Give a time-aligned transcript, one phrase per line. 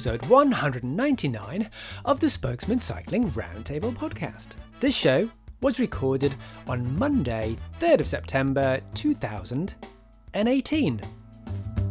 [0.00, 1.68] episode 199
[2.06, 4.52] of the Spokesmen Cycling Roundtable podcast.
[4.80, 5.28] This show
[5.60, 6.34] was recorded
[6.66, 11.02] on Monday, 3rd of September 2018.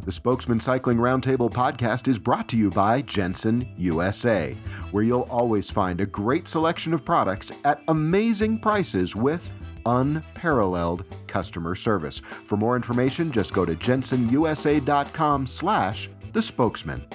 [0.06, 4.58] The Spokesmen Cycling Roundtable podcast is brought to you by Jenson USA,
[4.90, 9.54] where you'll always find a great selection of products at amazing prices with
[9.86, 12.24] unparalleled customer service.
[12.44, 17.06] For more information, just go to jensonusa.com slash the spokesmen.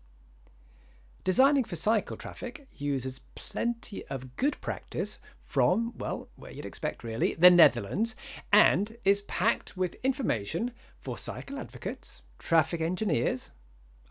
[1.24, 7.34] Designing for cycle traffic uses plenty of good practice from, well, where you'd expect really,
[7.34, 8.14] the Netherlands,
[8.52, 10.70] and is packed with information
[11.00, 13.50] for cycle advocates, traffic engineers,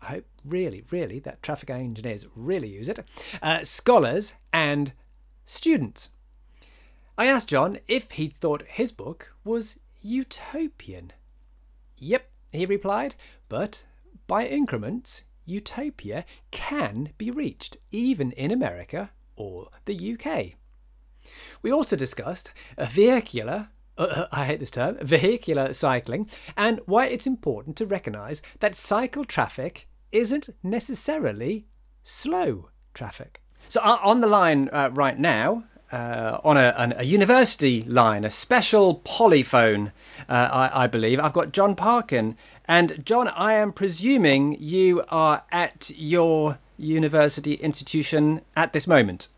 [0.02, 2.98] I hope really, really that traffic engineers really use it,
[3.40, 4.92] uh, scholars, and
[5.46, 6.10] students.
[7.16, 11.12] I asked John if he thought his book was utopian.
[11.98, 13.14] Yep, he replied,
[13.48, 13.84] but
[14.26, 20.52] by increments, utopia can be reached, even in America or the UK.
[21.62, 27.76] We also discussed vehicular, uh, I hate this term, vehicular cycling, and why it's important
[27.78, 31.66] to recognise that cycle traffic isn't necessarily
[32.04, 33.40] slow traffic.
[33.68, 38.24] So, uh, on the line uh, right now, uh, on a, an, a, university line,
[38.24, 39.92] a special polyphone,
[40.28, 41.20] uh, I, I, believe.
[41.20, 42.36] I've got John Parkin.
[42.64, 49.28] And John, I am presuming you are at your university institution at this moment.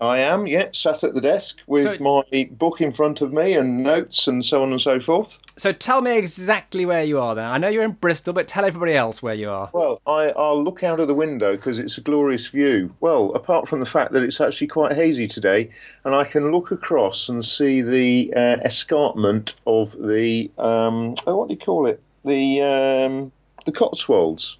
[0.00, 3.54] I am, yeah, sat at the desk with so, my book in front of me
[3.54, 5.38] and notes and so on and so forth.
[5.58, 7.46] So tell me exactly where you are then.
[7.46, 9.70] I know you're in Bristol, but tell everybody else where you are.
[9.72, 12.94] Well, I, will look out of the window because it's a glorious view.
[13.00, 15.70] Well, apart from the fact that it's actually quite hazy today,
[16.04, 21.48] and I can look across and see the uh, escarpment of the, um, oh, what
[21.48, 22.02] do you call it?
[22.22, 23.32] The, um,
[23.64, 24.58] the Cotswolds.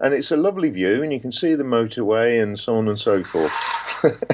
[0.00, 2.98] And it's a lovely view, and you can see the motorway and so on and
[2.98, 3.52] so forth.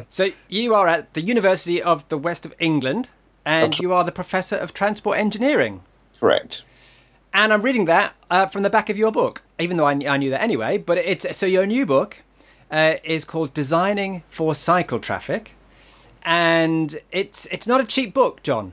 [0.10, 3.10] so you are at the University of the West of England,
[3.44, 5.82] and That's you are the Professor of Transport Engineering.
[6.20, 6.62] Correct.
[7.34, 10.16] And I'm reading that uh, from the back of your book, even though I, I
[10.16, 10.78] knew that anyway.
[10.78, 12.22] But it's so your new book
[12.70, 15.52] uh, is called Designing for Cycle Traffic,
[16.22, 18.72] and it's it's not a cheap book, John.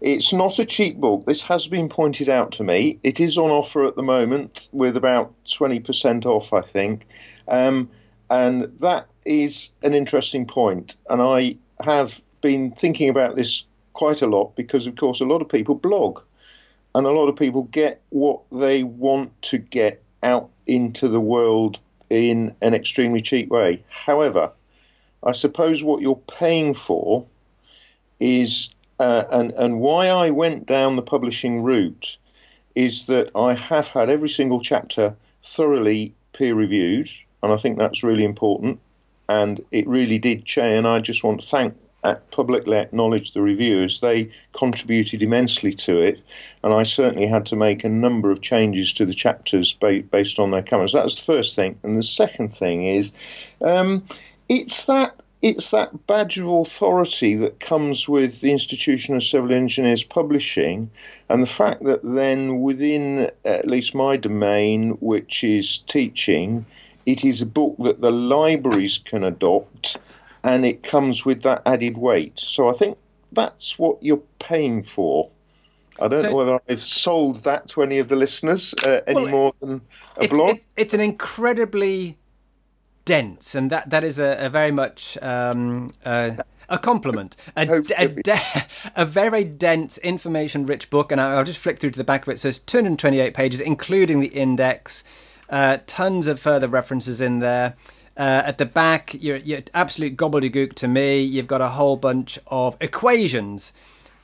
[0.00, 1.24] It's not a cheap book.
[1.26, 2.98] This has been pointed out to me.
[3.02, 7.06] It is on offer at the moment with about 20% off, I think.
[7.48, 7.90] Um,
[8.28, 10.96] and that is an interesting point.
[11.08, 15.40] And I have been thinking about this quite a lot because, of course, a lot
[15.40, 16.20] of people blog
[16.94, 21.80] and a lot of people get what they want to get out into the world
[22.10, 23.84] in an extremely cheap way.
[23.88, 24.50] However,
[25.22, 27.26] I suppose what you're paying for
[28.20, 32.18] is, uh, and, and why I went down the publishing route
[32.74, 37.08] is that I have had every single chapter thoroughly peer reviewed
[37.42, 38.80] and I think that's really important.
[39.28, 40.78] And it really did change.
[40.78, 41.74] And I just want to thank
[42.30, 44.00] publicly acknowledge the reviewers.
[44.00, 46.20] They contributed immensely to it,
[46.62, 50.38] and I certainly had to make a number of changes to the chapters ba- based
[50.38, 50.92] on their comments.
[50.92, 53.10] That's the first thing, and the second thing is,
[53.60, 54.06] um,
[54.48, 60.02] it's that it's that badge of authority that comes with the Institution of Civil Engineers
[60.02, 60.90] Publishing,
[61.28, 66.66] and the fact that then within at least my domain, which is teaching,
[67.06, 69.96] it is a book that the libraries can adopt
[70.42, 72.38] and it comes with that added weight.
[72.38, 72.98] So I think
[73.32, 75.30] that's what you're paying for.
[76.00, 79.22] I don't so, know whether I've sold that to any of the listeners uh, any
[79.22, 79.80] well, more than
[80.16, 80.56] a it's, blog.
[80.56, 82.16] It, it's an incredibly
[83.06, 86.32] dense, and that that is a, a very much um, uh,
[86.68, 87.36] a compliment.
[87.56, 87.62] A,
[87.96, 88.66] a, de-
[88.96, 92.40] a, very dense, information-rich book, and I'll just flick through to the back of it.
[92.40, 95.04] So it's 228 pages, including the index.
[95.48, 97.76] Uh, tons of further references in there.
[98.16, 101.20] Uh, at the back, you're, you're absolute gobbledygook to me.
[101.22, 103.72] You've got a whole bunch of equations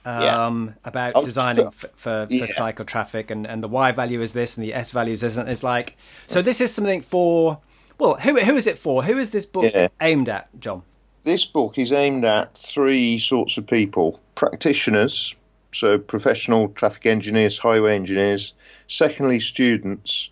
[0.05, 0.73] um, yeah.
[0.85, 2.47] about oh, designing for, for, yeah.
[2.47, 5.23] for, cycle traffic, and, and the y value is this, and the s value is
[5.23, 5.49] isn't.
[5.49, 5.97] It's like
[6.27, 6.43] so.
[6.43, 7.61] This is something for
[8.03, 9.03] well, who who is it for?
[9.03, 9.89] Who is this book yeah.
[10.01, 10.83] aimed at, John?
[11.25, 15.35] This book is aimed at three sorts of people: practitioners,
[15.73, 18.55] so professional traffic engineers, highway engineers.
[18.89, 20.29] Secondly, students.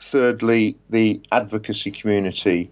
[0.00, 2.70] Thirdly, the advocacy community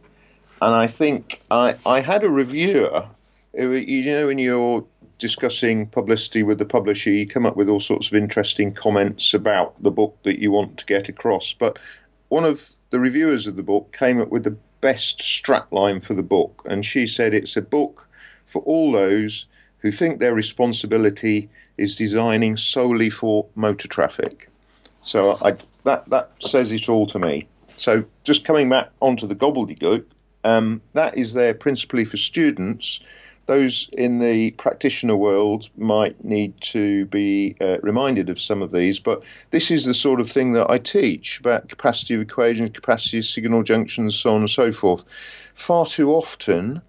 [0.61, 3.07] and I think I, I had a reviewer.
[3.53, 4.85] You know, when you're
[5.19, 9.83] discussing publicity with the publisher, you come up with all sorts of interesting comments about
[9.83, 11.55] the book that you want to get across.
[11.59, 11.79] But
[12.29, 16.23] one of the reviewers of the book came up with the best strapline for the
[16.23, 18.07] book, and she said it's a book
[18.47, 19.47] for all those
[19.79, 24.49] who think their responsibility is designing solely for motor traffic.
[25.03, 27.47] So I, that that says it all to me.
[27.77, 30.05] So just coming back onto the gobbledygook,
[30.45, 33.01] um, that is there principally for students.
[33.47, 38.99] Those in the practitioner world might need to be uh, reminded of some of these,
[38.99, 39.23] but
[39.53, 43.25] this is the sort of thing that I teach about capacity of equations, capacity of
[43.25, 45.05] signal junctions, so on and so forth.
[45.55, 46.83] Far too often,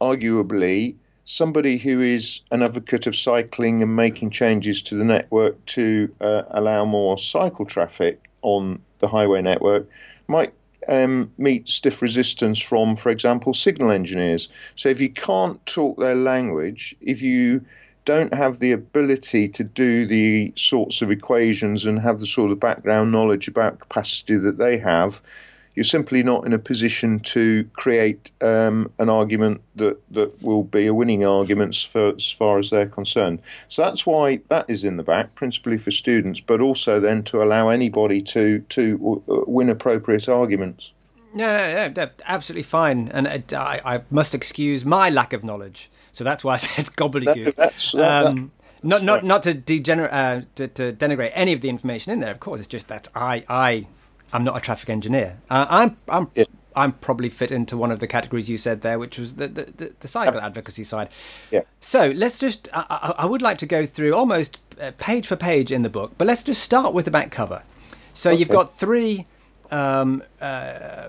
[0.00, 6.12] arguably, somebody who is an advocate of cycling and making changes to the network to
[6.20, 9.88] uh, allow more cycle traffic on the highway network
[10.26, 10.52] might
[10.88, 14.48] um, meet stiff resistance from, for example, signal engineers.
[14.76, 17.64] So if you can't talk their language, if you
[18.04, 22.58] don't have the ability to do the sorts of equations and have the sort of
[22.58, 25.20] background knowledge about capacity that they have,
[25.74, 30.86] you're simply not in a position to create um, an argument that, that will be
[30.86, 33.40] a winning argument for, as far as they're concerned.
[33.68, 37.42] So that's why that is in the back, principally for students, but also then to
[37.42, 40.90] allow anybody to to uh, win appropriate arguments.
[41.34, 45.90] No, no, no, absolutely fine, and uh, I, I, must excuse my lack of knowledge.
[46.12, 47.44] So that's why I said gobbledygook.
[47.44, 48.50] That, that's, um, that,
[48.82, 52.32] not not not to degenerate uh, to, to, denigrate any of the information in there.
[52.32, 53.86] Of course, it's just that I I
[54.32, 55.38] I'm not a traffic engineer.
[55.50, 56.44] Uh, I'm I'm yeah.
[56.74, 59.94] I'm probably fit into one of the categories you said there, which was the the,
[60.00, 61.08] the, cycle advocacy side.
[61.50, 61.62] Yeah.
[61.80, 65.70] So let's just I, I, would like to go through almost uh, page for page
[65.70, 67.62] in the book, but let's just start with the back cover.
[68.14, 68.38] So okay.
[68.38, 69.26] you've got three.
[69.70, 71.08] Um, uh,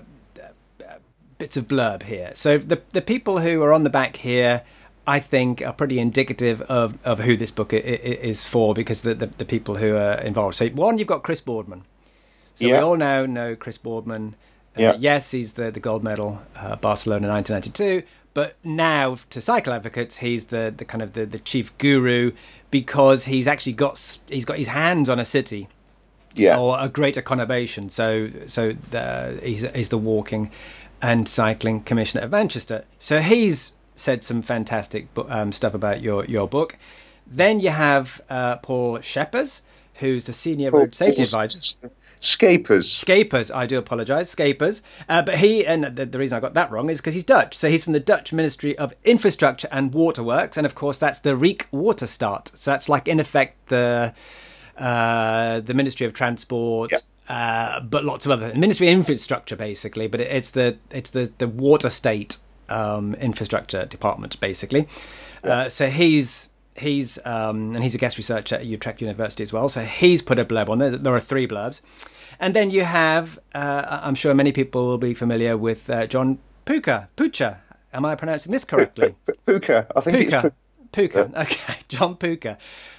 [1.36, 2.30] bits of blurb here.
[2.34, 4.62] So the the people who are on the back here,
[5.06, 9.26] I think, are pretty indicative of, of who this book is for because the, the,
[9.26, 10.56] the people who are involved.
[10.56, 11.84] So one, you've got Chris Boardman.
[12.54, 12.74] So yeah.
[12.74, 14.36] we all now know Chris Boardman.
[14.76, 14.96] Uh, yeah.
[14.98, 18.06] Yes, he's the, the gold medal uh, Barcelona 1992.
[18.32, 22.32] But now, to cycle advocates, he's the, the kind of the, the chief guru
[22.70, 25.68] because he's actually got he's got his hands on a city,
[26.34, 27.92] yeah, or a greater conurbation.
[27.92, 30.50] So so the, he's he's the walking
[31.00, 32.84] and cycling commissioner of Manchester.
[32.98, 36.76] So he's said some fantastic um, stuff about your your book.
[37.24, 39.60] Then you have uh, Paul Scheepers,
[39.94, 41.90] who's the senior road safety advisor.
[42.24, 42.90] Scapers.
[42.90, 44.82] Scapers, I do apologise, Scapers.
[45.08, 47.56] Uh, but he, and the, the, reason I got that wrong is because he's Dutch.
[47.56, 50.56] So he's from the Dutch Ministry of Infrastructure and Waterworks.
[50.56, 52.56] And of course, that's the Rijkswaterstaat.
[52.56, 54.14] So that's like, in effect, the,
[54.78, 56.92] uh, the Ministry of Transport.
[56.92, 57.00] Yep.
[57.28, 60.06] Uh, but lots of other Ministry of Infrastructure, basically.
[60.06, 62.36] But it's the it's the the water state
[62.68, 64.88] um, infrastructure department, basically.
[65.42, 69.68] Uh, so he's he's um, and he's a guest researcher at Utrecht University as well.
[69.68, 70.90] So he's put a blurb on there.
[70.90, 71.80] There are three blurbs,
[72.40, 73.38] and then you have.
[73.54, 77.08] Uh, I'm sure many people will be familiar with uh, John Pucher.
[77.16, 77.58] Pucha.
[77.92, 79.14] Am I pronouncing this correctly?
[79.46, 79.86] Puka.
[79.94, 80.52] I think Puka.
[80.92, 81.30] Puka.
[81.32, 81.42] Yeah.
[81.42, 82.58] Okay, John Pucher.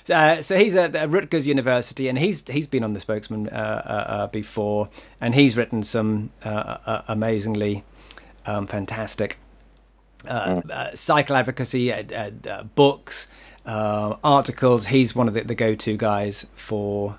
[0.09, 3.51] Uh, so he's at, at, Rutgers University, and he's he's been on the spokesmen uh,
[3.51, 4.87] uh, uh before,
[5.19, 7.83] and he's written some uh, amazingly
[8.45, 9.37] um, fantastic
[10.23, 10.97] mm.
[10.97, 11.93] cycle advocacy
[12.75, 13.27] books
[13.65, 14.87] uh, articles.
[14.87, 17.17] He's one of the, the go-to guys for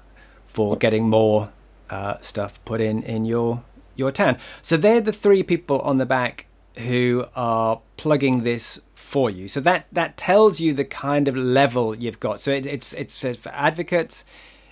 [0.49, 1.51] for getting more
[1.91, 3.63] uh, stuff put in in your
[3.95, 4.39] your town.
[4.63, 9.49] So they're the three people on the back who are plugging this for you.
[9.49, 12.41] So that that tells you the kind of level you've got.
[12.41, 14.25] So it, it's it's for, advocates,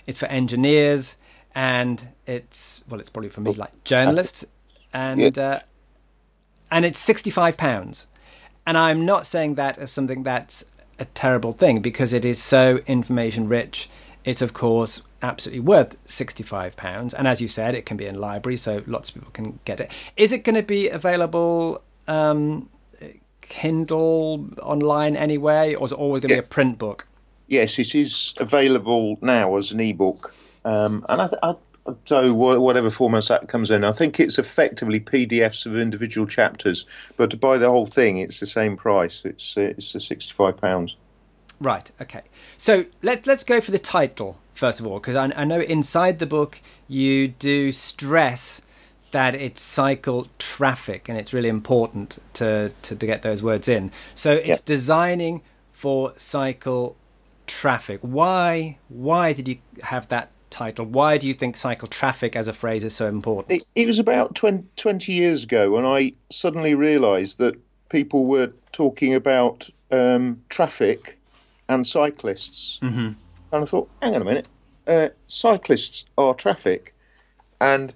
[0.05, 1.17] it's for engineers,
[1.53, 4.45] and it's well, it's probably for me like journalists,
[4.93, 5.59] and uh,
[6.69, 8.07] and it's sixty five pounds.
[8.67, 10.65] And I'm not saying that as something that's
[10.99, 13.89] a terrible thing because it is so information rich.
[14.23, 18.15] It's of course absolutely worth sixty-five pounds, and as you said, it can be in
[18.15, 19.91] library, so lots of people can get it.
[20.17, 22.69] Is it going to be available um,
[23.41, 26.41] Kindle online anyway, or is it always going to yeah.
[26.41, 27.07] be a print book?
[27.47, 30.33] Yes, it is available now as an ebook,
[30.63, 31.55] um, and I, I,
[32.05, 33.83] so whatever format that comes in.
[33.83, 36.85] I think it's effectively PDFs of individual chapters,
[37.17, 39.21] but to buy the whole thing, it's the same price.
[39.25, 40.95] It's it's the sixty five pounds.
[41.59, 41.89] Right.
[42.01, 42.23] Okay.
[42.57, 46.19] So let let's go for the title first of all, because I, I know inside
[46.19, 48.61] the book you do stress
[49.11, 53.91] that it's cycle traffic, and it's really important to to, to get those words in.
[54.15, 54.65] So it's yep.
[54.65, 56.95] designing for cycle
[57.45, 57.99] traffic.
[58.01, 60.85] Why why did you have that title.
[60.85, 63.61] Why do you think cycle traffic as a phrase is so important?
[63.61, 67.55] It, it was about 20, 20, years ago when I suddenly realised that
[67.89, 71.17] people were talking about um, traffic
[71.67, 72.79] and cyclists.
[72.81, 73.11] Mm-hmm.
[73.51, 74.47] And I thought, hang on a minute,
[74.87, 76.93] uh, cyclists are traffic.
[77.59, 77.93] And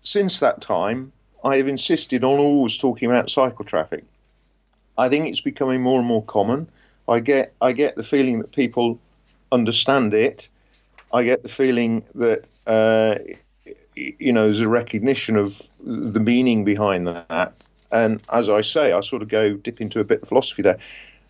[0.00, 1.12] since that time,
[1.44, 4.04] I have insisted on always talking about cycle traffic.
[4.96, 6.68] I think it's becoming more and more common.
[7.08, 8.98] I get I get the feeling that people
[9.52, 10.48] understand it
[11.12, 13.16] I get the feeling that uh,
[13.94, 17.54] you know there's a recognition of the meaning behind that.
[17.92, 20.78] And as I say, I sort of go dip into a bit of philosophy there.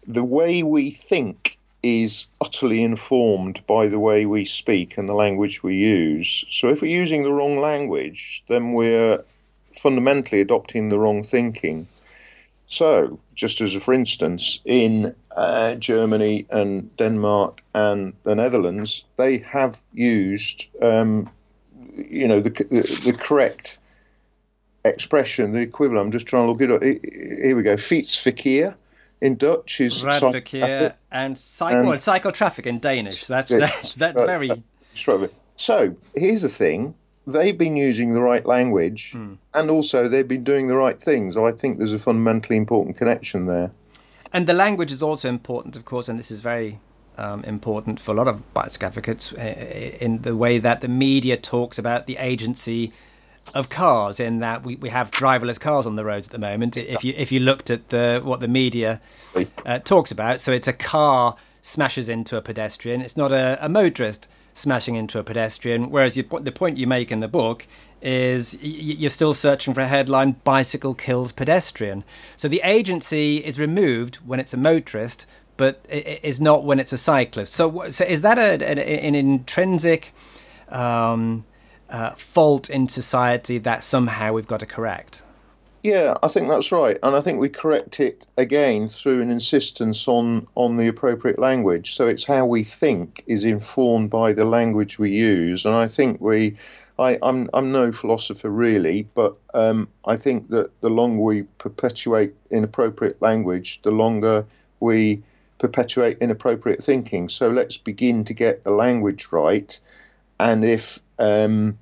[0.06, 5.62] The way we think is utterly informed by the way we speak and the language
[5.62, 6.44] we use.
[6.50, 9.24] So if we're using the wrong language, then we're
[9.80, 11.88] fundamentally adopting the wrong thinking.
[12.66, 19.38] So, just as a for instance, in uh, Germany and Denmark and the Netherlands, they
[19.38, 21.30] have used, um,
[21.94, 23.78] you know, the, the, the, correct
[24.84, 26.06] expression, the equivalent.
[26.06, 26.82] I'm just trying to look it up.
[26.82, 27.76] Here we go.
[27.76, 28.74] Fietsverkeer
[29.20, 33.26] in Dutch is Radverkehr and cycle, well, cycle traffic in Danish.
[33.26, 34.62] That's that's, that's very.
[35.56, 36.94] So here's the thing:
[37.26, 39.36] they've been using the right language mm.
[39.54, 41.36] and also they've been doing the right things.
[41.36, 43.70] I think there's a fundamentally important connection there.
[44.32, 46.78] And the language is also important, of course, and this is very
[47.18, 49.40] um, important for a lot of bicycle advocates uh,
[50.00, 52.92] in the way that the media talks about the agency
[53.54, 56.76] of cars in that we, we have driverless cars on the roads at the moment
[56.76, 59.00] if you if you looked at the what the media
[59.66, 60.40] uh, talks about.
[60.40, 63.02] So it's a car smashes into a pedestrian.
[63.02, 64.28] It's not a, a motorist
[64.60, 65.90] smashing into a pedestrian.
[65.90, 67.66] Whereas you, the point you make in the book
[68.02, 72.04] is you're still searching for a headline bicycle kills pedestrian.
[72.36, 75.26] So the agency is removed when it's a motorist,
[75.56, 77.52] but is not when it's a cyclist.
[77.52, 80.14] So, so is that a, an, an intrinsic
[80.68, 81.44] um,
[81.90, 85.22] uh, fault in society that somehow we've got to correct?
[85.82, 90.06] Yeah, I think that's right, and I think we correct it again through an insistence
[90.06, 91.94] on on the appropriate language.
[91.94, 96.20] So it's how we think is informed by the language we use, and I think
[96.20, 96.56] we.
[96.98, 102.34] I, I'm, I'm no philosopher really, but um, I think that the longer we perpetuate
[102.50, 104.44] inappropriate language, the longer
[104.80, 105.22] we
[105.58, 107.30] perpetuate inappropriate thinking.
[107.30, 109.80] So let's begin to get the language right,
[110.38, 111.78] and if um,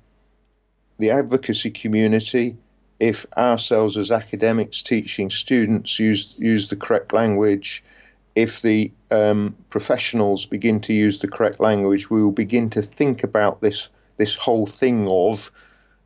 [0.99, 2.55] the advocacy community
[2.99, 7.83] if ourselves as academics teaching students use use the correct language,
[8.35, 13.23] if the um, professionals begin to use the correct language, we will begin to think
[13.23, 15.49] about this this whole thing of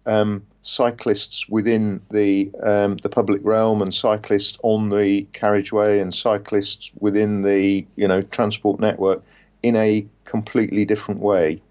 [0.05, 6.91] um, cyclists within the um, the public realm and cyclists on the carriageway and cyclists
[6.99, 9.23] within the you know transport network
[9.63, 11.61] in a completely different way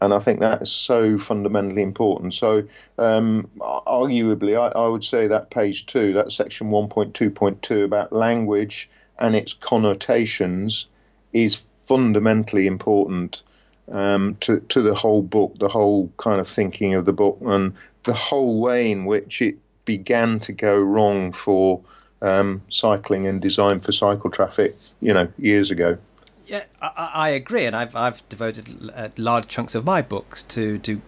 [0.00, 2.34] and I think that is so fundamentally important.
[2.34, 2.64] So,
[2.98, 8.88] um, arguably, I, I, would say that page two, that section 1.2.2 about language
[9.18, 10.86] and its connotations,
[11.32, 13.42] is fundamentally important
[13.90, 17.74] um, to, to the whole book, the whole kind of thinking of the book, and
[18.04, 21.82] the whole way in which it began to go wrong for
[22.22, 25.96] um, cycling and design for cycle traffic, you know, years ago.
[26.48, 30.78] Yeah, I, I, agree, and I've I've devoted uh, large chunks of my books to
[30.78, 31.02] to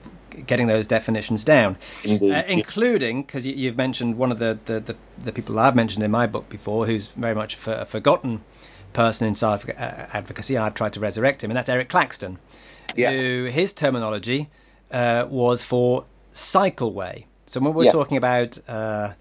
[0.46, 4.96] getting those definitions down, uh, including because you, have mentioned one of the, the, the,
[5.18, 8.44] the, people I've mentioned in my book before, who's very much a, forgotten
[8.92, 9.72] person in South uh,
[10.12, 10.56] advocacy.
[10.56, 12.38] I've tried to resurrect him, and that's Eric Claxton,
[12.94, 13.10] yeah.
[13.10, 14.50] who his terminology
[14.90, 16.04] uh, was for
[16.34, 17.24] cycleway.
[17.46, 17.90] So when we're yeah.
[17.90, 19.14] talking about uh,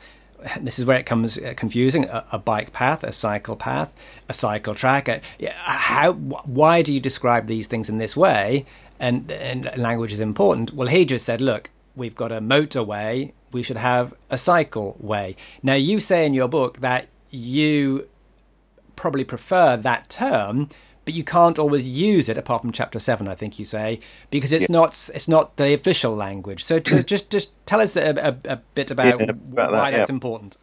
[0.61, 2.05] this is where it comes uh, confusing.
[2.05, 3.93] A, a, bike path a cycle path
[4.27, 5.07] a cycle track.
[5.07, 5.21] A,
[5.63, 8.65] how why do you describe these things in this way?
[8.99, 10.73] And, and language is important.
[10.73, 13.33] Well he just said look we've got a motorway.
[13.51, 15.35] We should have a cycle way.
[15.63, 18.07] Now you say in your book that you
[18.95, 20.69] probably prefer that term
[21.09, 23.99] but you can't always use it apart from chapter 7 i think you say
[24.29, 24.73] because it's yeah.
[24.73, 28.91] not it's not the official language so just just tell us a, a, a bit
[28.91, 30.13] about, yeah, about why that, that's yeah.
[30.13, 30.57] important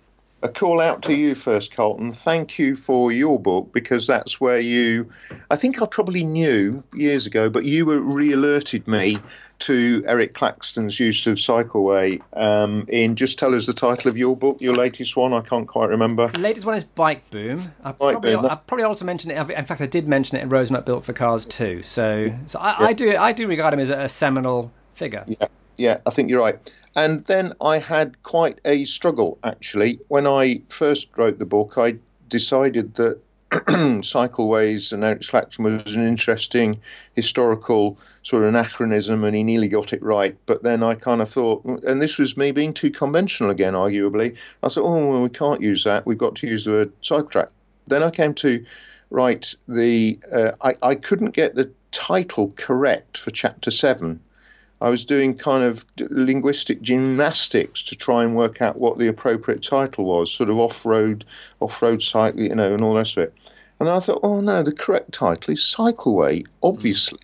[0.46, 2.12] a call out to you first, Carlton.
[2.12, 5.10] Thank you for your book because that's where you,
[5.50, 9.18] I think I probably knew years ago, but you were re alerted me
[9.58, 12.20] to Eric Claxton's use of Cycleway.
[12.34, 15.32] Um, in just tell us the title of your book, your latest one.
[15.32, 16.28] I can't quite remember.
[16.28, 17.64] The latest one is Bike Boom.
[17.82, 18.46] I Bike probably, Boom.
[18.46, 19.50] I probably also mentioned it.
[19.50, 21.82] In fact, I did mention it in Rose Built for Cars too.
[21.82, 25.24] So, so I, I do I do regard him as a, a seminal figure.
[25.26, 26.58] Yeah, yeah, I think you're right.
[26.94, 31.74] And then I had quite a struggle actually when I first wrote the book.
[31.76, 31.96] I
[32.28, 36.80] decided that cycleways and Eric Claxton was an interesting
[37.14, 40.36] historical sort of anachronism, and he nearly got it right.
[40.46, 44.36] But then I kind of thought, and this was me being too conventional again, arguably.
[44.62, 46.06] I thought, oh, well, we can't use that.
[46.06, 47.48] We've got to use the word cycle track.
[47.86, 48.64] Then I came to
[49.10, 50.18] write the.
[50.32, 54.20] Uh, I I couldn't get the title correct for chapter seven.
[54.80, 59.62] I was doing kind of linguistic gymnastics to try and work out what the appropriate
[59.62, 61.24] title was, sort of off-road,
[61.60, 63.34] off-road cycle, you know, and all the rest of it.
[63.80, 67.20] And I thought, oh no, the correct title is Cycleway, obviously.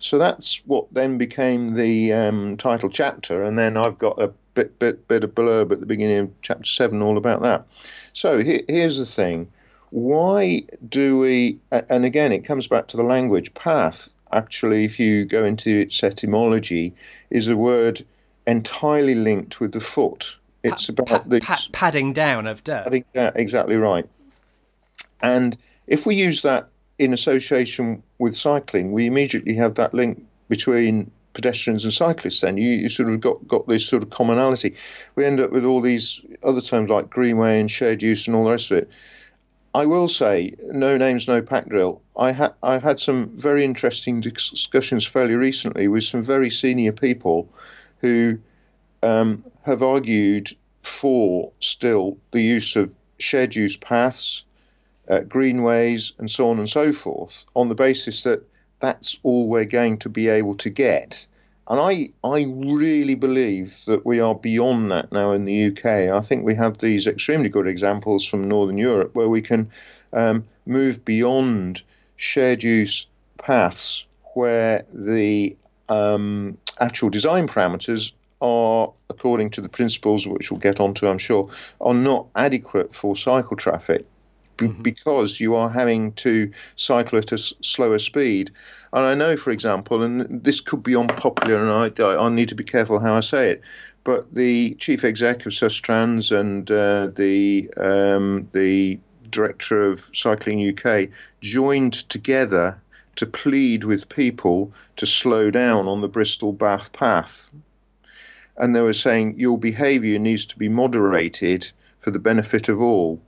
[0.00, 4.78] So that's what then became the um, title chapter, and then I've got a bit,
[4.78, 7.66] bit, bit of blurb at the beginning of chapter seven, all about that.
[8.12, 9.50] So here, here's the thing:
[9.90, 11.58] why do we?
[11.72, 16.02] And again, it comes back to the language path actually, if you go into its
[16.02, 16.94] etymology,
[17.30, 18.04] is a word
[18.46, 20.36] entirely linked with the foot.
[20.64, 22.84] It's Pa- about pa- the pa- padding down of dirt.
[22.86, 24.08] I think that exactly right.
[25.20, 25.56] And
[25.86, 26.68] if we use that
[26.98, 32.40] in association with cycling, we immediately have that link between pedestrians and cyclists.
[32.40, 34.74] Then you, you sort of got got this sort of commonality.
[35.14, 38.44] We end up with all these other terms like greenway and shared use and all
[38.44, 38.90] the rest of it.
[39.74, 42.00] I will say, no names, no pack drill.
[42.16, 47.48] I I've had some very interesting discussions fairly recently with some very senior people
[48.00, 48.38] who
[49.02, 54.44] um, have argued for still the use of shared use paths,
[55.08, 58.42] uh, greenways, and so on and so forth, on the basis that
[58.80, 61.26] that's all we're going to be able to get.
[61.68, 65.84] And I, I really believe that we are beyond that now in the UK.
[65.84, 69.70] I think we have these extremely good examples from Northern Europe where we can
[70.14, 71.82] um, move beyond
[72.16, 75.56] shared use paths where the
[75.90, 81.50] um, actual design parameters are, according to the principles which we'll get onto, I'm sure,
[81.82, 84.06] are not adequate for cycle traffic
[84.58, 88.50] b- because you are having to cycle at a s- slower speed.
[88.92, 92.50] And I know, for example, and this could be unpopular, and I, I, I need
[92.50, 93.62] to be careful how I say it,
[94.04, 98.98] but the chief exec of Sustrans and uh, the um, the
[99.30, 102.80] director of Cycling UK joined together
[103.16, 107.50] to plead with people to slow down on the Bristol Bath path.
[108.56, 113.20] And they were saying your behaviour needs to be moderated for the benefit of all.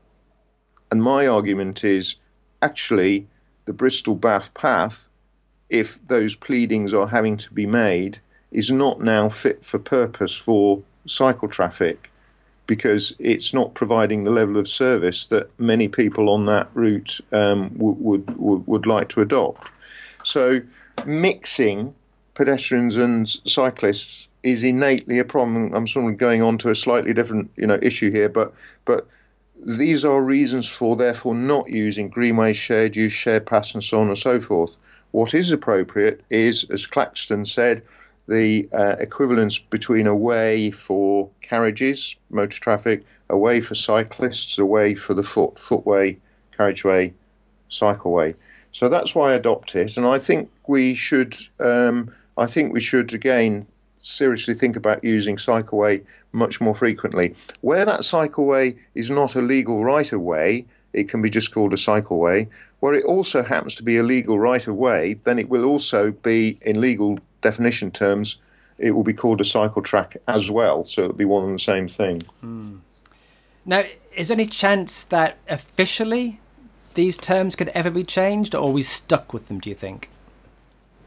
[0.90, 2.16] And my argument is
[2.62, 3.26] actually
[3.66, 5.07] the Bristol Bath path,
[5.68, 8.18] if those pleadings are having to be made,
[8.50, 12.11] is not now fit for purpose for cycle traffic
[12.66, 17.70] because it's not providing the level of service that many people on that route um,
[17.76, 19.68] would, would, would like to adopt.
[20.24, 20.61] So
[21.05, 21.94] mixing
[22.35, 25.74] pedestrians and cyclists is innately a problem.
[25.74, 29.07] I'm sort of going on to a slightly different, you know, issue here, but but
[29.64, 34.08] these are reasons for therefore not using greenway shared use, shared paths, and so on
[34.08, 34.70] and so forth.
[35.10, 37.82] What is appropriate is, as Claxton said,
[38.28, 44.64] the uh, equivalence between a way for carriages, motor traffic, a way for cyclists, a
[44.64, 46.16] way for the foot, footway,
[46.56, 47.12] carriageway,
[47.70, 48.34] cycleway.
[48.72, 51.36] So that's why I adopt it, and I think we should.
[51.58, 53.66] Um, I think we should again
[54.00, 57.34] seriously think about using cycleway much more frequently.
[57.60, 61.72] Where that cycleway is not a legal right of way, it can be just called
[61.72, 62.48] a cycleway.
[62.80, 66.10] Where it also happens to be a legal right of way, then it will also
[66.10, 68.38] be, in legal definition terms,
[68.78, 70.84] it will be called a cycle track as well.
[70.84, 72.22] So it'll be one and the same thing.
[72.40, 72.76] Hmm.
[73.66, 73.84] Now,
[74.16, 76.40] is there any chance that officially
[76.94, 80.08] these terms could ever be changed, or are we stuck with them, do you think?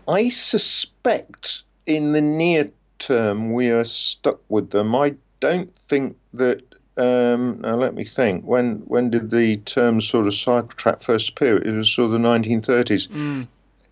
[0.08, 2.71] I suspect in the near
[3.07, 4.95] term we are stuck with them.
[4.95, 6.61] I don't think that.
[6.95, 8.45] Um, now let me think.
[8.45, 11.57] When when did the term sort of cycle track first appear?
[11.57, 13.09] It was sort of the 1930s.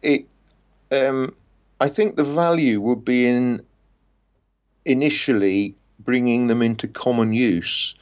[0.02, 0.28] It.
[0.92, 1.36] Um,
[1.80, 3.66] I think the value would be in
[4.86, 7.96] initially bringing them into common use,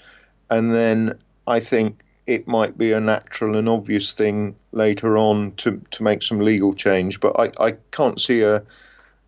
[0.50, 1.18] and then
[1.48, 6.22] I think it might be a natural and obvious thing later on to, to make
[6.24, 7.20] some legal change.
[7.20, 8.64] But I, I can't see a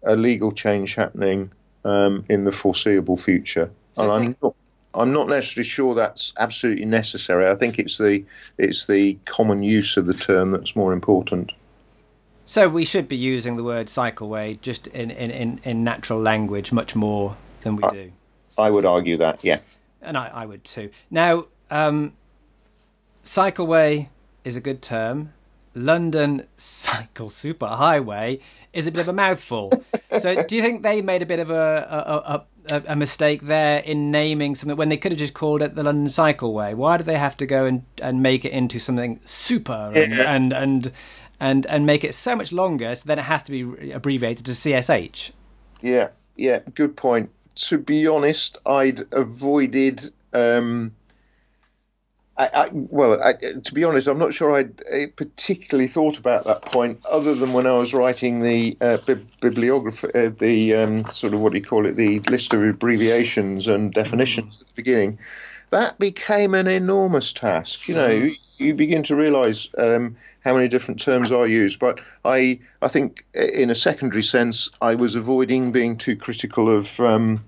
[0.03, 1.51] a legal change happening
[1.83, 3.69] um, in the foreseeable future.
[3.93, 4.55] So and I'm not
[4.93, 7.47] I'm not necessarily sure that's absolutely necessary.
[7.47, 8.23] I think it's the
[8.57, 11.51] it's the common use of the term that's more important.
[12.45, 16.73] So we should be using the word cycleway just in, in, in, in natural language
[16.73, 18.11] much more than we I, do.
[18.57, 19.59] I would argue that, yeah.
[20.01, 20.89] And I, I would too.
[21.09, 22.11] Now, um,
[23.23, 24.09] cycleway
[24.43, 25.31] is a good term.
[25.73, 28.39] London Cycle Superhighway
[28.73, 29.83] is a bit of a mouthful.
[30.19, 33.79] so, do you think they made a bit of a, a, a, a, mistake there
[33.79, 36.73] in naming something when they could have just called it the London Cycleway?
[36.75, 40.33] Why do they have to go and, and make it into something super and, Yeah.
[40.33, 40.91] and and
[41.39, 42.95] and and make it so much longer?
[42.95, 45.31] So then it has to be abbreviated to CSH.
[45.81, 47.31] Yeah, yeah, good point.
[47.55, 50.13] To be honest, I'd avoided.
[50.33, 50.93] Um,
[52.37, 56.45] I, I, well, I, to be honest, I'm not sure I'd uh, particularly thought about
[56.45, 61.11] that point, other than when I was writing the uh, bib- bibliography, uh, the um,
[61.11, 64.73] sort of what do you call it, the list of abbreviations and definitions at the
[64.75, 65.19] beginning.
[65.71, 67.87] That became an enormous task.
[67.87, 71.79] You know, you, you begin to realise um, how many different terms are used.
[71.79, 76.69] But I, I think, uh, in a secondary sense, I was avoiding being too critical
[76.69, 77.43] of um,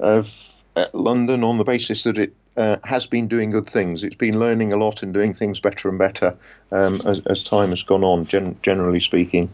[0.00, 4.02] of uh, London on the basis that it uh, has been doing good things.
[4.02, 6.36] It's been learning a lot and doing things better and better
[6.70, 8.26] um, as, as time has gone on.
[8.26, 9.50] Gen- generally speaking.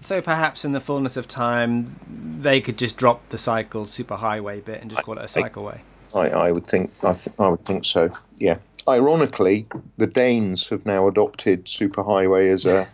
[0.00, 1.96] So perhaps in the fullness of time,
[2.40, 5.80] they could just drop the cycle superhighway bit and just call it a cycleway.
[6.14, 8.12] I, I would think I, th- I would think so.
[8.38, 8.58] Yeah.
[8.86, 9.66] Ironically,
[9.96, 12.86] the Danes have now adopted superhighway as a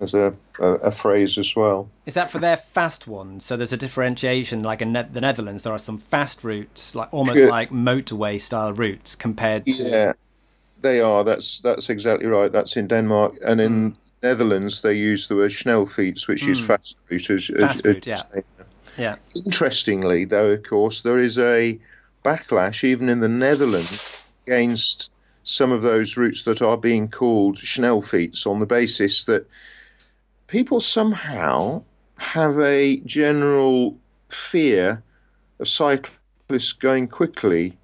[0.00, 1.88] as a, a, a phrase as well.
[2.04, 3.44] Is that for their fast ones?
[3.44, 7.12] So there's a differentiation, like in ne- the Netherlands, there are some fast routes, like
[7.12, 7.46] almost Yeah.
[7.46, 10.12] like motorway style routes, compared to Yeah,
[10.82, 11.24] they are.
[11.24, 12.52] That's that's exactly right.
[12.52, 16.66] That's in Denmark, and in Netherlands they use the word Snelfiets, which is Mm.
[16.66, 17.30] fast route.
[17.30, 18.42] As, as- Fast as route, you yeah.
[18.98, 19.16] yeah.
[19.46, 21.78] Interestingly, though, of course, there is a
[22.24, 25.10] backlash even in the Netherlands against
[25.44, 29.46] some of those routes that are being called Snelfiets on the basis that
[30.46, 31.82] people somehow
[32.16, 33.96] have a general
[34.28, 35.02] fear
[35.58, 37.76] of cyclists going quickly,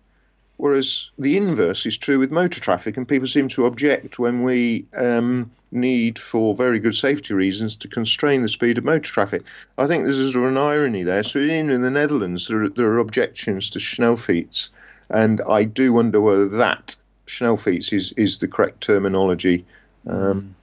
[0.57, 4.87] whereas the inverse is true with motor traffic, and people seem to object when we
[4.97, 9.43] um, need, for very good safety reasons, to constrain the speed of motor traffic.
[9.79, 11.25] I think there's sort of an irony there.
[11.25, 14.69] So, even in the Netherlands, there are, there are objections to Schnellfiets,
[15.11, 16.97] and I do wonder whether that
[17.27, 19.65] Schnellfiets is, is the correct terminology.
[20.07, 20.55] Um,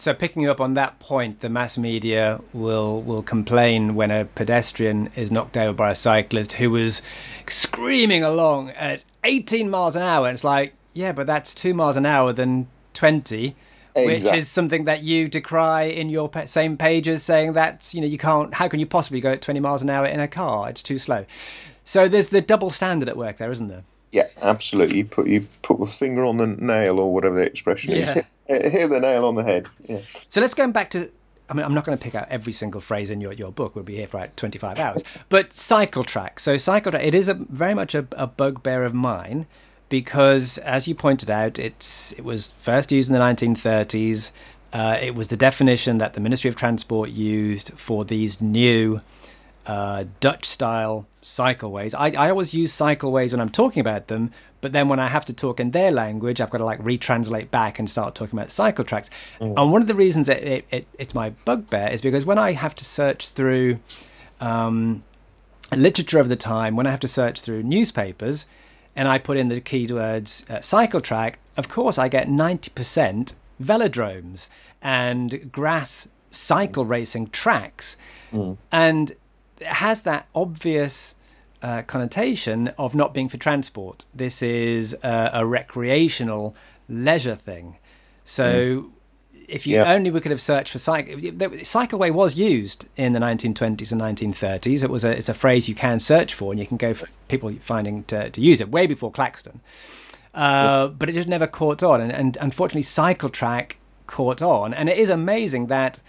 [0.00, 5.10] So picking up on that point, the mass media will will complain when a pedestrian
[5.14, 7.02] is knocked over by a cyclist who was
[7.46, 10.26] screaming along at 18 miles an hour.
[10.26, 13.54] And it's like, yeah, but that's two miles an hour than 20.
[13.94, 18.06] Which is something that you decry in your pa- same pages, saying that you know
[18.06, 18.54] you can't.
[18.54, 20.70] How can you possibly go at 20 miles an hour in a car?
[20.70, 21.26] It's too slow.
[21.84, 23.84] So there's the double standard at work there, isn't there?
[24.12, 24.98] Yeah, absolutely.
[24.98, 28.22] You put you put the finger on the nail, or whatever the expression Yeah.
[28.48, 28.72] is.
[28.72, 29.68] Hit the nail on the head.
[29.86, 30.00] Yeah.
[30.28, 31.10] So let's go back to.
[31.48, 33.74] I mean, I'm not going to pick out every single phrase in your, your book.
[33.74, 35.02] We'll be here for like 25 hours.
[35.28, 36.38] But cycle track.
[36.38, 37.02] So cycle track.
[37.04, 39.46] It is a very much a, a bugbear of mine
[39.88, 44.30] because, as you pointed out, it's it was first used in the 1930s.
[44.72, 49.00] Uh, it was the definition that the Ministry of Transport used for these new
[49.66, 51.94] uh, Dutch style cycleways.
[51.96, 54.30] I, I always use cycleways when I'm talking about them,
[54.60, 57.50] but then when I have to talk in their language, I've got to like retranslate
[57.50, 59.10] back and start talking about cycle tracks.
[59.56, 62.52] And one of the reasons it, it, it, it's my bugbear is because when I
[62.52, 63.78] have to search through
[64.40, 65.02] um,
[65.74, 68.46] literature of the time, when I have to search through newspapers,
[68.96, 74.48] and I put in the keywords uh, cycle track, of course I get 90% velodromes
[74.82, 77.96] and grass cycle racing tracks.
[78.72, 79.19] And it
[79.62, 81.14] has that obvious
[81.62, 84.06] uh, connotation of not being for transport.
[84.14, 86.54] This is a, a recreational
[86.88, 87.76] leisure thing.
[88.24, 88.90] So
[89.48, 89.92] if you Yeah.
[89.92, 94.82] only we could have searched for cycle, cycleway was used in the 1920s and 1930s.
[94.82, 97.08] It was a it's a phrase you can search for, and you can go for
[97.28, 99.60] people finding to, to use it way before Claxton.
[100.34, 104.88] Uh, But it just never caught on, and, and unfortunately, cycle track caught on, and
[104.88, 106.00] it is amazing that.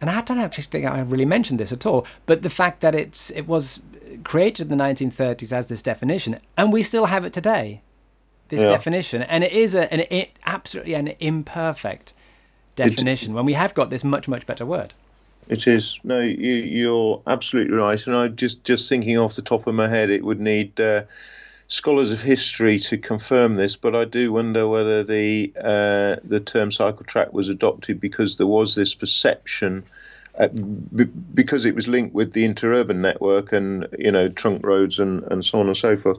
[0.00, 2.94] And I don't actually think I really mentioned this at all, but the fact that
[2.94, 3.80] it's it was
[4.24, 7.80] created in the 1930s as this definition, and we still have it today,
[8.50, 8.68] this Yeah.
[8.68, 12.12] definition, and it is a, an it, absolutely an imperfect
[12.74, 14.92] definition when we have got this much much better word.
[15.48, 15.98] It is.
[16.04, 18.04] No, you, you're absolutely right.
[18.06, 21.02] And I just just thinking off the top of my head, it would need uh,
[21.68, 23.76] scholars of history to confirm this.
[23.76, 28.46] But I do wonder whether the uh, the term cycle track was adopted because there
[28.46, 29.84] was this perception.
[30.38, 34.98] Uh, b- because it was linked with the interurban network and you know trunk roads
[34.98, 36.18] and, and so on and so forth,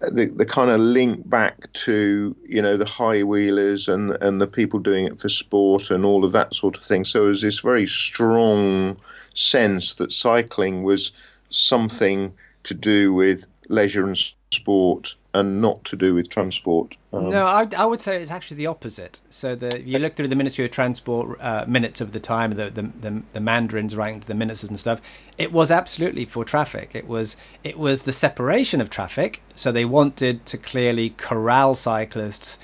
[0.00, 4.46] the, the kind of link back to you know the high wheelers and and the
[4.46, 7.04] people doing it for sport and all of that sort of thing.
[7.04, 8.96] So was this very strong
[9.34, 11.12] sense that cycling was
[11.50, 12.32] something
[12.64, 16.96] to do with leisure and sport and not to do with transport.
[17.12, 19.20] Um, no, I, I, would say it's actually the opposite.
[19.30, 22.70] So the you look through the Ministry of Transport uh, minutes of the time, the,
[22.70, 25.00] the, the the mandarins writing the minutes and stuff.
[25.38, 26.90] It was absolutely for traffic.
[26.94, 29.42] It was it was the separation of traffic.
[29.54, 32.58] So they wanted to clearly corral cyclists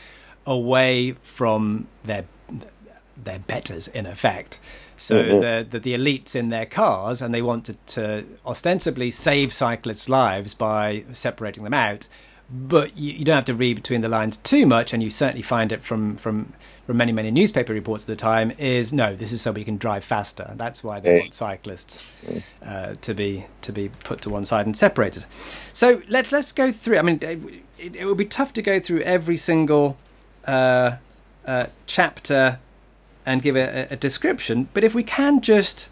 [0.47, 2.25] away from their
[3.17, 4.59] their betters in effect.
[4.99, 5.41] So mm-hmm.
[5.41, 10.53] the, the, the elites in their cars, and they wanted to ostensibly save cyclists' lives
[10.53, 12.09] by separating them out
[12.51, 15.43] but you, you, don't have to read between the lines too much, and you certainly
[15.43, 16.55] find it from from
[16.87, 18.53] from many many newspaper reports at the time.
[18.53, 20.53] Is no, this is so we can drive faster.
[20.57, 22.11] That's why they want cyclists
[22.65, 25.27] uh, to be to be put to one side and separated.
[25.73, 26.99] So let let's go through.
[26.99, 29.99] I mean, it, it would be tough to go through every single
[30.47, 30.97] uh,
[31.47, 32.61] uh, chapter
[33.29, 35.91] and give a, a, description, but if we can just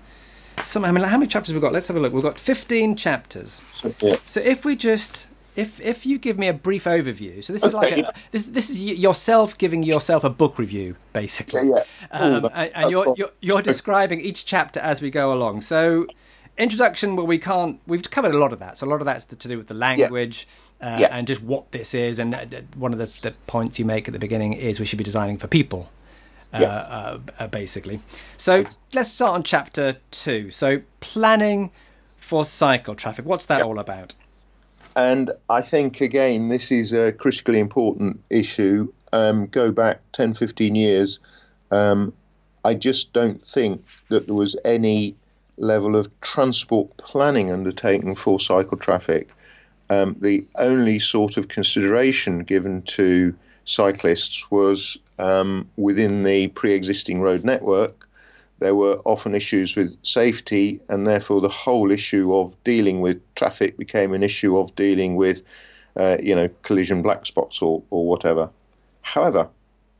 [0.64, 1.72] some, I mean, how many chapters we've we got?
[1.72, 2.12] Let's have a look.
[2.12, 3.60] We've got fifteen chapters.
[4.00, 4.16] Yeah.
[4.24, 7.74] So if we just if if you give me a brief overview, so this is
[7.74, 12.18] like a, this this is yourself giving yourself a book review, basically, yeah, yeah.
[12.18, 15.60] Um, and, and you're, you're you're describing each chapter as we go along.
[15.60, 16.06] So,
[16.58, 17.80] introduction, well, we can't.
[17.86, 18.78] We've covered a lot of that.
[18.78, 20.46] So a lot of that's to do with the language.
[20.48, 20.54] Yeah.
[20.78, 21.08] Uh, yeah.
[21.10, 22.18] and just what this is.
[22.18, 22.44] And uh,
[22.74, 25.38] one of the, the, points you make at the beginning is we should be designing
[25.38, 25.88] for people,
[26.64, 28.00] uh, uh, uh basically.
[28.36, 28.64] So
[28.94, 30.50] let's start on chapter two.
[30.50, 31.70] So planning
[32.18, 33.24] for cycle traffic.
[33.24, 34.14] What's that all about?
[34.96, 38.90] And I think, again, this is a critically important issue.
[39.12, 41.18] Um, go back 10, 15 years.
[41.70, 42.14] Um,
[42.64, 45.14] I just don't think that there was any
[45.58, 49.28] level of transport planning undertaken for cycle traffic.
[49.90, 57.20] Um, the only sort of consideration given to cyclists was um, within the pre existing
[57.20, 58.06] road network
[58.58, 63.76] there were often issues with safety, and therefore the whole issue of dealing with traffic
[63.76, 65.42] became an issue of dealing with,
[65.96, 68.48] uh, you know, collision black spots or, or whatever.
[69.02, 69.48] However,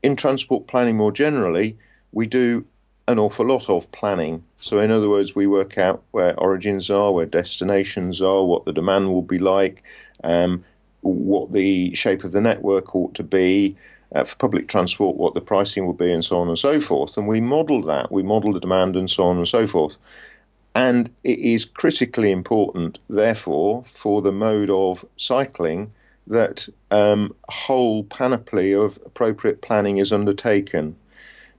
[0.03, 1.77] in transport planning more generally,
[2.13, 2.65] we do
[3.09, 4.43] an awful lot of planning.
[4.59, 8.73] So, in other words, we work out where origins are, where destinations are, what the
[8.73, 9.83] demand will be like,
[10.25, 10.65] um,
[11.13, 13.77] what the shape of the network ought to be,
[14.15, 17.17] uh, for public transport what the pricing will be and so on and so forth.
[17.17, 19.97] And we model that, we model the demand and so on and so forth.
[20.75, 25.91] And it is critically important, therefore, for the mode of cycling
[26.27, 30.97] that um, a whole panoply of appropriate planning is undertaken.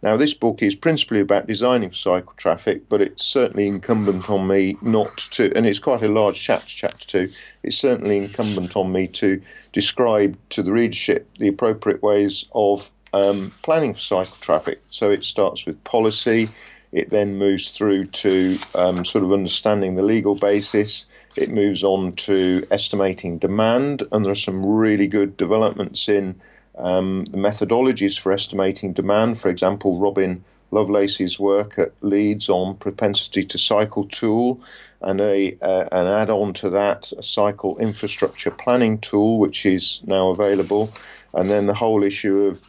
[0.04, 4.48] Now, this book is principally about designing for cycle traffic, but it's certainly incumbent on
[4.48, 7.30] me not to, and it's quite a large chapter, chapter two.
[7.64, 9.42] It's certainly incumbent on me to
[9.74, 14.78] describe to the readership the appropriate ways of um, planning for cycle traffic.
[14.92, 16.48] So it starts with policy,
[16.92, 21.06] it then moves through to um, sort of understanding the legal basis.
[21.36, 26.40] It moves on to estimating demand, and there are some really good developments in
[26.78, 33.46] um, the methodologies for estimating demand, for example, Robin Lovelace's work at Leeds on propensity
[33.46, 34.62] to cycle tool,
[35.02, 40.30] and a uh, an add-on to that, a cycle infrastructure planning tool, which is now
[40.30, 40.90] available,
[41.34, 42.62] and then the whole issue of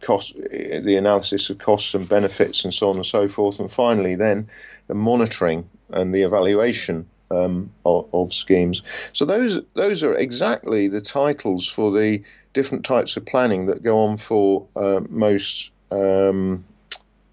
[0.00, 4.14] cost, the analysis of costs and benefits, and so on and so forth, and finally
[4.16, 4.48] then
[4.86, 8.82] the monitoring and the evaluation um, of, of, schemes.
[9.12, 13.98] So those those are exactly the titles for the different types of planning that go
[13.98, 16.64] on for uh, most um,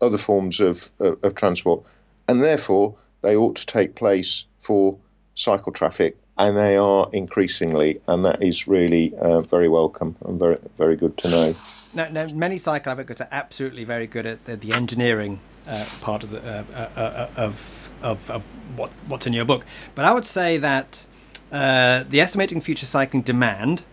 [0.01, 1.83] other forms of, of, of transport,
[2.27, 4.97] and therefore they ought to take place for
[5.35, 10.57] cycle traffic and they are increasingly, and that is really uh, very welcome and very
[10.77, 11.55] very good to know.
[11.95, 16.23] Now, now many cycle advocates are absolutely very good at the, the engineering uh, part
[16.23, 18.43] of the uh, uh, uh of, of, of
[18.75, 21.07] what what's in your book, but I would say that
[21.51, 23.85] uh, the estimating future cycling demand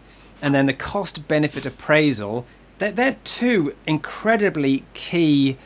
[0.42, 2.46] and then the cost benefit appraisal,
[2.79, 5.57] they're, they're two incredibly key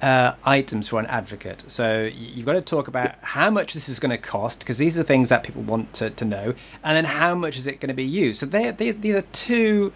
[0.00, 1.64] uh, items for an advocate.
[1.68, 4.98] So you've got to talk about how much this is going to cost, because these
[4.98, 7.88] are things that people want to, to know, and then how much is it going
[7.88, 8.40] to be used.
[8.40, 9.92] So these, these are two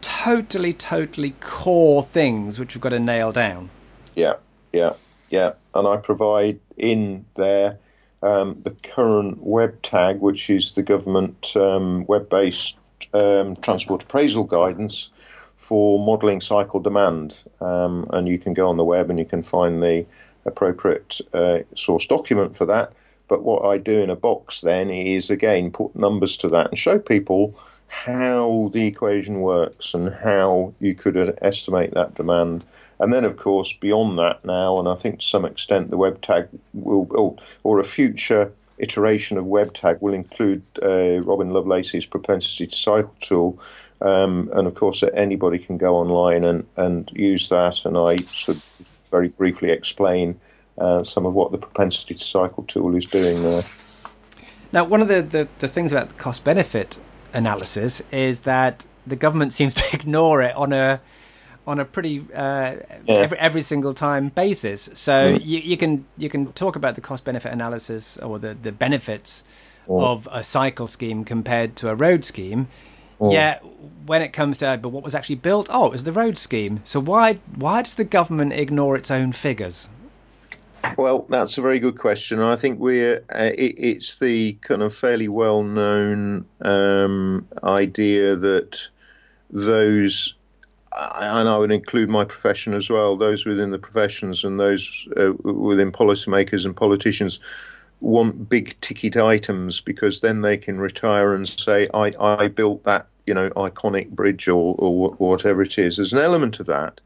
[0.00, 3.70] totally, totally core things which we've got to nail down.
[4.14, 4.34] Yeah,
[4.72, 4.94] yeah,
[5.32, 5.54] yeah.
[5.74, 7.78] And I provide in there
[8.22, 12.76] um, the current WebTAG, which is the government um, web based
[13.14, 15.08] um, transport appraisal guidance
[15.56, 17.42] for modelling cycle demand.
[17.60, 20.04] Um, and you can go on the web and you can find the
[20.44, 22.92] appropriate uh, source document for that.
[23.28, 26.78] But what I do in a box then is again put numbers to that and
[26.78, 32.64] show people how the equation works and how you could estimate that demand.
[33.02, 36.48] And then, of course, beyond that now, and I think to some extent the WebTAG
[36.72, 42.76] will, or, or a future iteration of WebTAG will include uh, Robin Lovelace's propensity to
[42.76, 43.60] cycle tool.
[44.00, 47.84] Um, and of course, anybody can go online and, and use that.
[47.84, 50.40] And I sort of very briefly explain
[50.78, 53.62] uh, some of what the propensity to cycle tool is doing there.
[54.70, 57.00] Now, one of the, the, the things about the cost benefit
[57.32, 61.00] analysis is that the government seems to ignore it on a
[61.66, 63.14] on a pretty uh, yeah.
[63.14, 64.90] every, every single time basis.
[64.94, 65.40] So mm.
[65.44, 69.44] you, you can you can talk about the cost benefit analysis or the the benefits
[69.88, 70.02] mm.
[70.02, 72.68] of a cycle scheme compared to a road scheme.
[73.20, 73.32] Mm.
[73.32, 73.58] Yeah,
[74.06, 76.80] when it comes to but what was actually built, oh, it was the road scheme.
[76.84, 79.88] So why why does the government ignore its own figures?
[80.96, 82.40] Well, that's a very good question.
[82.40, 88.80] I think we're uh, it, it's the kind of fairly well known um, idea that
[89.50, 90.34] those
[90.96, 95.32] and I would include my profession as well, those within the professions and those uh,
[95.42, 97.40] within policymakers and politicians
[98.00, 103.06] want big ticket items because then they can retire and say, I, I built that,
[103.26, 105.96] you know, iconic bridge or, or whatever it is.
[105.96, 107.00] There's an element of that.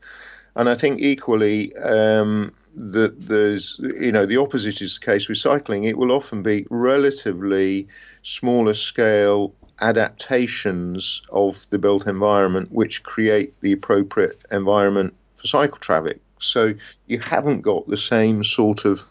[0.57, 5.37] And I think equally um, that there's, you know, the opposite is the case with
[5.37, 5.85] cycling.
[5.85, 7.87] It will often be relatively
[8.23, 16.21] smaller scale adaptations of the built environment which create the appropriate environment for cycle traffic.
[16.41, 16.75] So
[17.07, 19.03] you haven't got the same sort of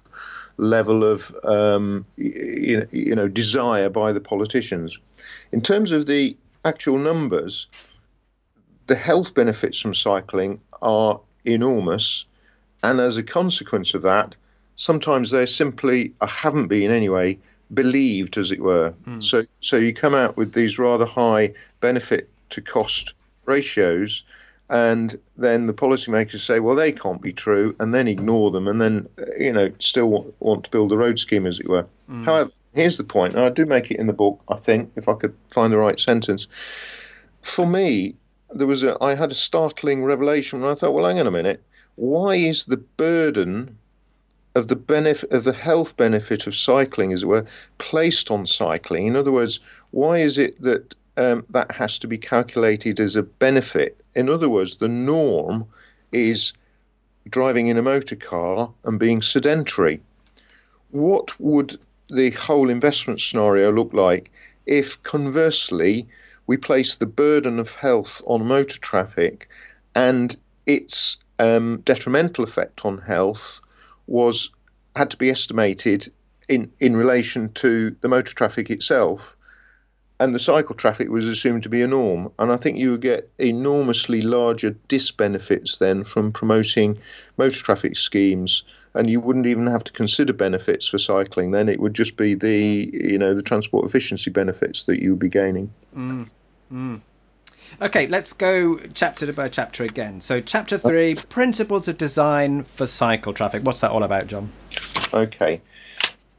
[0.57, 4.97] level of um, you, you know desire by the politicians.
[5.51, 7.67] In terms of the actual numbers,
[8.87, 12.25] the health benefits from cycling are enormous,
[12.83, 14.35] and as a consequence of that,
[14.75, 17.39] sometimes they're simply, I haven't been anyway,
[17.75, 18.93] believed, as it were.
[19.07, 19.21] Mm.
[19.21, 23.13] So, so you come out with these rather high benefit to cost
[23.45, 24.23] ratios,
[24.69, 28.81] and then the policymakers say, well, they can't be true, and then ignore them, and
[28.81, 29.07] then
[29.37, 31.85] you know still want, want to build a road scheme, as it were.
[32.09, 32.25] Mm.
[32.25, 34.41] However, here's the point, and I do make it in the book.
[34.47, 36.47] I think if I could find the right sentence,
[37.41, 38.15] for me,
[38.51, 41.31] there was a I had a startling revelation, and I thought, well, hang on a
[41.31, 41.61] minute,
[41.95, 43.77] why is the burden
[44.55, 47.45] of the benefit of the health benefit of cycling, as it were,
[47.77, 49.05] placed on cycling.
[49.07, 49.59] In other words,
[49.91, 54.01] why is it that um, that has to be calculated as a benefit?
[54.15, 55.65] In other words, the norm
[56.11, 56.53] is
[57.29, 60.01] driving in a motor car and being sedentary.
[60.91, 61.77] What would
[62.09, 64.31] the whole investment scenario look like
[64.65, 66.07] if, conversely,
[66.47, 69.49] we place the burden of health on motor traffic
[69.95, 73.59] and its um, detrimental effect on health
[74.07, 74.49] was
[74.95, 76.11] had to be estimated
[76.47, 79.35] in in relation to the motor traffic itself,
[80.19, 82.31] and the cycle traffic was assumed to be a norm.
[82.39, 86.97] And I think you would get enormously larger disbenefits then from promoting
[87.37, 88.63] motor traffic schemes,
[88.93, 91.51] and you wouldn't even have to consider benefits for cycling.
[91.51, 95.19] Then it would just be the you know the transport efficiency benefits that you would
[95.19, 95.71] be gaining.
[95.95, 96.29] Mm.
[96.71, 97.01] Mm.
[97.81, 100.21] Okay, let's go chapter by chapter again.
[100.21, 103.63] So, chapter three Principles of Design for Cycle Traffic.
[103.65, 104.49] What's that all about, John?
[105.13, 105.59] Okay.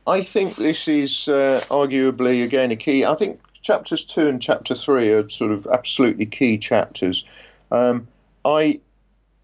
[0.07, 3.05] I think this is uh, arguably, again, a key.
[3.05, 7.25] I think chapters two and chapter three are sort of absolutely key chapters.
[7.71, 8.09] Um,
[8.47, 8.81] I,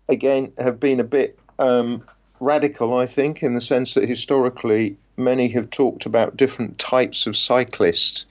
[0.09, 2.03] again, have been a bit um,
[2.41, 7.37] radical, I think, in the sense that historically many have talked about different types of
[7.37, 8.25] cyclists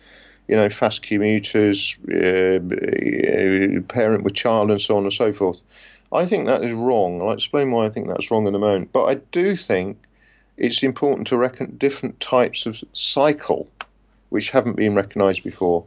[0.51, 2.59] you know, fast commuters, uh,
[3.87, 5.61] parent with child, and so on and so forth.
[6.11, 7.21] I think that is wrong.
[7.21, 8.91] I'll explain why I think that's wrong in a moment.
[8.91, 9.97] But I do think
[10.57, 13.69] it's important to reckon different types of cycle
[14.27, 15.85] which haven't been recognised before.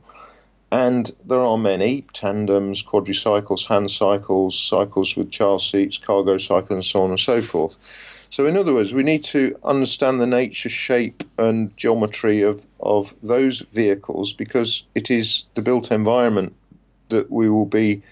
[0.72, 6.84] And there are many tandems, quadricycles, hand cycles, cycles with child seats, cargo cycles, and
[6.84, 7.76] so on and so forth.
[8.34, 13.14] So, in other words, we need to understand the nature, shape, and geometry of, of
[13.22, 16.52] those vehicles because it is the built environment
[17.10, 18.02] that we will be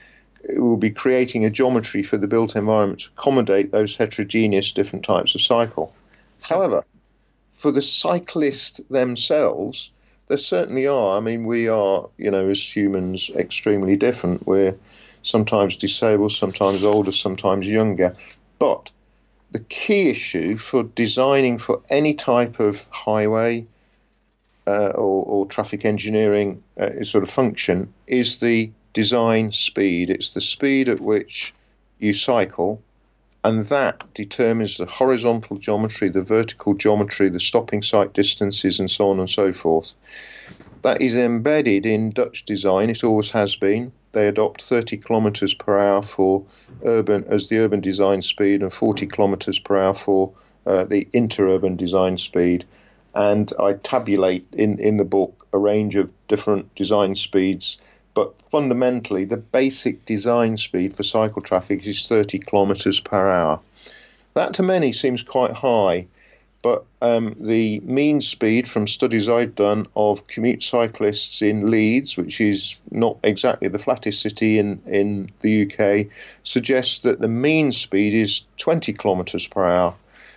[0.50, 5.34] will be creating a geometry for the built environment to accommodate those heterogeneous different types
[5.34, 5.92] of cycle.
[6.40, 6.84] However,
[7.50, 9.90] for the cyclist themselves,
[10.28, 11.16] there certainly are.
[11.16, 14.46] I mean, we are, you know, as humans, extremely different.
[14.46, 14.76] We're
[15.24, 18.14] sometimes disabled, sometimes older, sometimes younger.
[18.60, 18.88] But
[19.52, 23.66] the key issue for designing for any type of highway
[24.66, 30.08] uh, or, or, traffic engineering uh, sort of function is the design speed.
[30.08, 31.52] It's the speed at which
[31.98, 32.80] you cycle,
[33.42, 39.10] and that determines the horizontal geometry, the vertical geometry, the stopping sight distances, and so
[39.10, 39.92] on and so forth.
[40.82, 42.88] that is embedded in Dutch design.
[42.88, 43.92] It always has been.
[44.12, 46.44] They adopt 30 kilometres per hour for
[46.84, 50.32] urban as the urban design speed and 40 kilometres per hour for
[50.66, 52.64] uh, the interurban design speed.
[53.14, 57.78] And I tabulate in, in the book a range of different design speeds.
[58.14, 63.60] But fundamentally, the basic design speed for cycle traffic is 30 kilometres per hour.
[64.34, 66.06] That to many seems quite high,
[66.62, 72.40] but um, the mean speed from studies I've done of commute cyclists in Leeds, which
[72.40, 76.06] is not exactly the flattest city in, in the UK,
[76.44, 79.94] suggests that the mean speed is 20 kilometres per hour.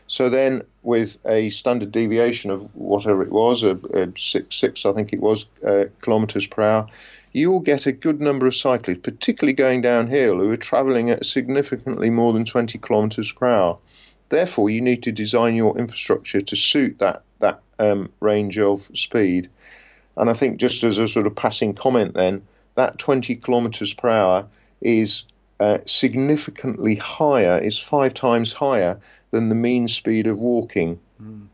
[0.08, 4.94] So then, with a standard deviation of whatever it was, a, a six, six, I
[4.94, 6.88] think it was, uh, kilometres per hour,
[7.34, 11.26] you will get a good number of cyclists, particularly going downhill, who are travelling at
[11.26, 13.78] significantly more than 20 kilometres per hour.
[14.36, 19.50] Therefore, you need to design your infrastructure to suit that that um, range of speed.
[20.18, 24.10] And I think just as a sort of passing comment, then that 20 kilometres per
[24.10, 24.48] hour
[24.82, 25.24] is
[25.62, 29.00] uh, significantly higher, is five times higher
[29.32, 31.00] than the mean speed of walking.
[31.22, 31.48] Mm.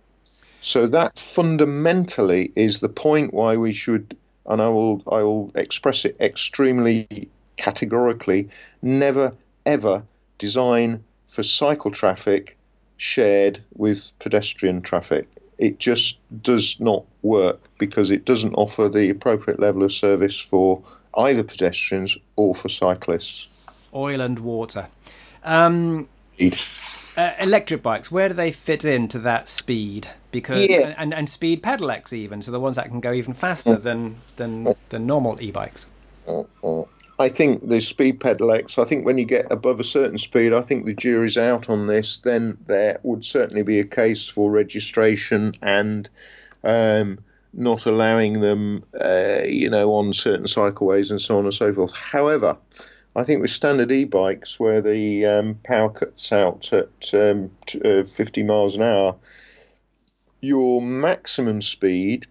[0.61, 4.17] So that fundamentally is the point why we should,
[4.47, 8.49] and I will I will express it extremely categorically,
[8.81, 9.35] never
[9.67, 10.03] ever
[10.39, 12.57] design for cycle traffic
[13.01, 15.27] shared with pedestrian traffic.
[15.57, 20.83] It just does not work because it doesn't offer the appropriate level of service for
[21.17, 23.47] either pedestrians or for cyclists.
[23.91, 24.87] Oil and water.
[25.43, 26.07] Um,
[27.17, 30.07] uh, electric bikes, where do they fit into that speed?
[30.31, 30.93] Because yeah.
[30.95, 34.67] and, and speed pedelecs even, so the ones that can go even faster than than
[34.89, 35.87] than normal e-bikes.
[37.21, 40.61] I think the speed pedelecs, I think when you get above a certain speed, I
[40.61, 42.17] think the jury's out on this.
[42.17, 46.09] Then there would certainly be a case for registration and
[46.63, 47.19] um,
[47.53, 51.93] not allowing them, uh, you know, on certain cycleways and so on and so forth.
[51.93, 52.57] However,
[53.15, 58.05] I think with standard e-bikes, where the um, power cuts out at um, t- uh,
[58.05, 59.15] 50 miles an hour,
[60.39, 62.25] your maximum speed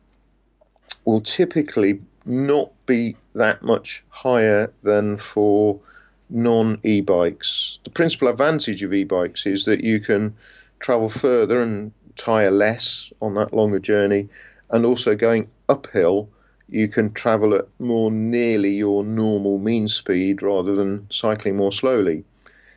[1.04, 5.80] will typically not be that much higher than for
[6.28, 7.78] non e bikes.
[7.84, 10.34] The principal advantage of e bikes is that you can
[10.78, 14.28] travel further and tire less on that longer journey,
[14.70, 16.28] and also going uphill,
[16.68, 22.24] you can travel at more nearly your normal mean speed rather than cycling more slowly.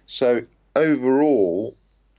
[0.08, 0.44] So,
[0.76, 1.76] overall,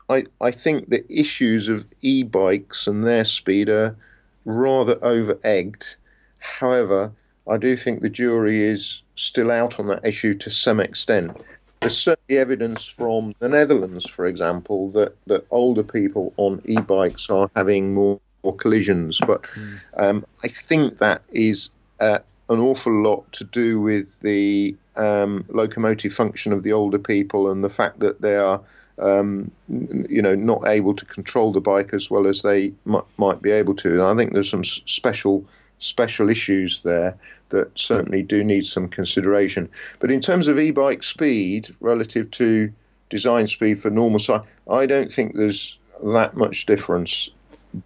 [0.08, 3.96] I, I think the issues of e bikes and their speed are
[4.44, 5.96] rather over egged.
[6.44, 7.10] However,
[7.48, 11.36] I do think the jury is still out on that issue to some extent.
[11.80, 17.30] There's certainly evidence from the Netherlands, for example, that, that older people on e bikes
[17.30, 19.18] are having more, more collisions.
[19.26, 19.78] But mm.
[19.96, 21.70] um, I think that is
[22.00, 22.18] uh,
[22.50, 27.64] an awful lot to do with the um, locomotive function of the older people and
[27.64, 28.60] the fact that they are.
[28.96, 33.42] Um, you know, not able to control the bike as well as they might, might
[33.42, 33.90] be able to.
[33.90, 35.44] And I think there's some special
[35.78, 37.16] special issues there
[37.50, 39.68] that certainly do need some consideration.
[40.00, 42.72] But in terms of e-bike speed relative to
[43.10, 47.30] design speed for normal size, I don't think there's that much difference.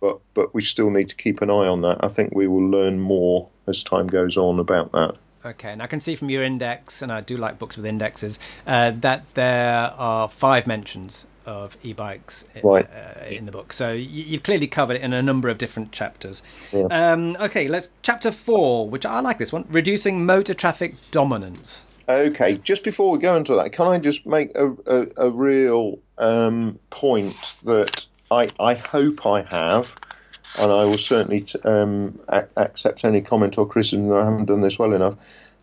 [0.00, 2.04] But but we still need to keep an eye on that.
[2.04, 5.14] I think we will learn more as time goes on about that.
[5.44, 8.38] Okay, and I can see from your index, and I do like books with indexes,
[8.66, 12.86] uh, that there are five mentions of e-bikes right.
[12.90, 13.72] uh, in the book.
[13.72, 16.42] So you, have clearly covered it in a number of different chapters.
[16.72, 16.86] Yeah.
[16.90, 21.98] Um, okay, let's chapter four, which I like this one: reducing motor traffic dominance.
[22.08, 25.98] Okay, just before we go into that, can I just make a, a, a real
[26.16, 29.94] um, point that I, I hope I have,
[30.58, 34.46] and I will certainly t- um, a- accept any comment or criticism that I haven't
[34.46, 35.16] done this well enough.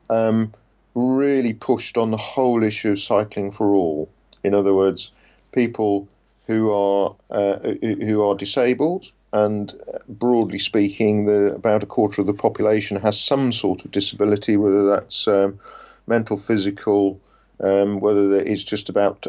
[0.10, 0.54] Um,
[0.94, 4.10] really pushed on the whole issue of cycling for all.
[4.44, 5.12] In other words,
[5.56, 6.08] people
[6.46, 9.74] who are uh, who are disabled, and
[10.08, 14.88] broadly speaking, the, about a quarter of the population has some sort of disability, whether
[14.88, 15.60] that's um,
[16.06, 17.20] mental, physical,
[17.60, 19.26] um, whether it is just about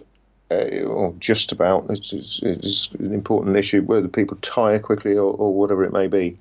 [0.50, 5.34] uh, or just about it's, it's, it's, an important issue whether people tire quickly or,
[5.34, 6.38] or, whatever it may be.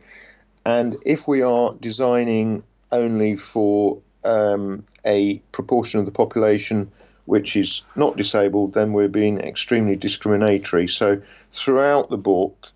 [0.66, 6.92] And if we are designing only for um, a proportion of the population
[7.26, 10.88] which is not disabled, then we're being extremely discriminatory.
[10.88, 11.22] So
[11.54, 12.72] throughout the book,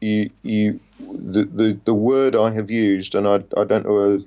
[0.00, 4.18] you you the the, the word I have used, and I I don't know,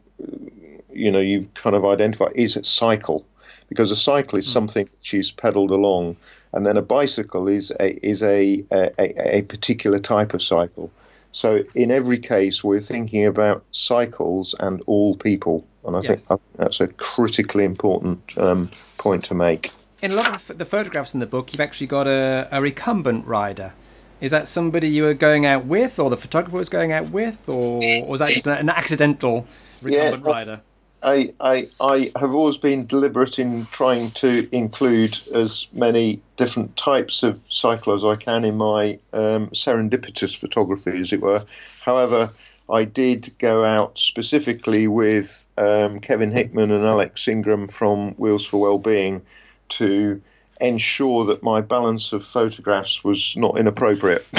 [0.93, 3.26] you know, you've kind of identified is it cycle,
[3.69, 4.53] because a cycle is mm.
[4.53, 6.15] something which is pedalled along,
[6.53, 10.89] and then a bicycle is a is a a, a particular type of cycle.
[11.32, 16.25] So in every case, we're thinking about cycles and all people, and I, Yes.
[16.25, 19.71] think, I think that's a critically important um, point to make.
[20.01, 23.25] In a lot of the photographs in the book, you've actually got a, a recumbent
[23.25, 23.73] rider.
[24.21, 27.47] Is that somebody you were going out with, or the photographer was going out with,
[27.47, 29.47] or, or was that just an accidental
[29.81, 30.59] recumbent well- rider?
[31.03, 37.21] I, I, I have always been deliberate in trying to include as many different types
[37.21, 41.45] of cycle as I can in my um, serendipitous photography, as it were.
[41.83, 42.31] However,
[42.71, 48.60] I did go out specifically with um, Kevin Hickman and Alex Ingram from Wheels for
[48.60, 49.22] Wellbeing
[49.70, 50.22] to
[50.62, 54.26] ensure that my balance of photographs was not inappropriate.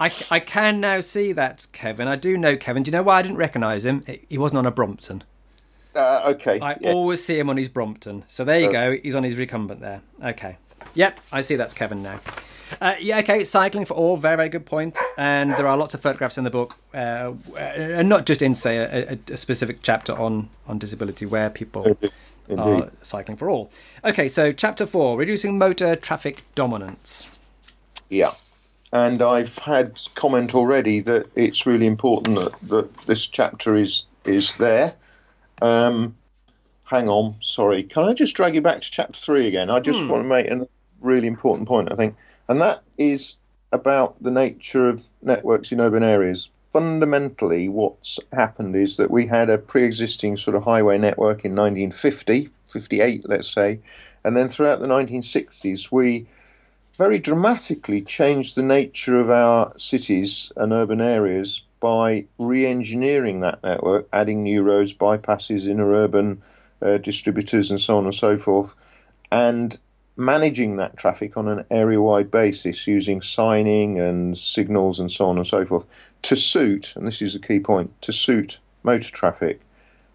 [0.00, 2.08] I, I can now see that Kevin.
[2.08, 2.82] I do know Kevin.
[2.82, 4.04] Do you know why I didn't recognise him?
[4.28, 5.24] He wasn't on a Brompton.
[5.96, 6.60] uh, okay.
[6.60, 6.92] I yeah.
[6.92, 8.24] always see him on his Brompton.
[8.26, 8.96] So there you go.
[9.02, 10.02] He's on his recumbent there.
[10.22, 10.58] Okay.
[10.94, 12.20] Yep, I see that's Kevin now.
[12.80, 13.44] Uh, yeah, okay.
[13.44, 14.98] Cycling for all, very, very good point.
[15.16, 18.76] And there are lots of photographs in the book, uh, and not just in say
[18.78, 21.96] a, a, a specific chapter on on disability where people
[22.48, 22.58] Indeed.
[22.58, 23.70] are cycling for all.
[24.04, 27.34] Okay, so chapter four: reducing motor traffic dominance.
[28.08, 28.32] Yeah.
[28.94, 34.54] And I've had comment already that it's really important that, that this chapter is is
[34.54, 34.94] there.
[35.62, 36.14] Um,
[36.84, 37.84] hang on, sorry.
[37.84, 39.70] Can I just drag you back to chapter three again?
[39.70, 40.66] I just want to make a
[41.00, 42.14] really important point, I think,
[42.52, 43.36] and that is
[43.72, 46.50] about the nature of networks in urban areas.
[46.70, 52.50] Fundamentally, what's happened is that we had a pre-existing sort of highway network in 1950,
[52.70, 53.78] 58, let's say,
[54.22, 56.26] and then throughout the 1960s, we
[56.98, 64.06] very dramatically changed the nature of our cities and urban areas by re-engineering that network,
[64.12, 66.42] adding new roads, bypasses, inner urban
[66.82, 68.74] uh, distributors, and so on and so forth,
[69.30, 69.78] and
[70.16, 75.46] managing that traffic on an area-wide basis using signing and signals and so on and
[75.46, 75.86] so forth
[76.22, 79.60] to suit, and this is a key point, to suit motor traffic,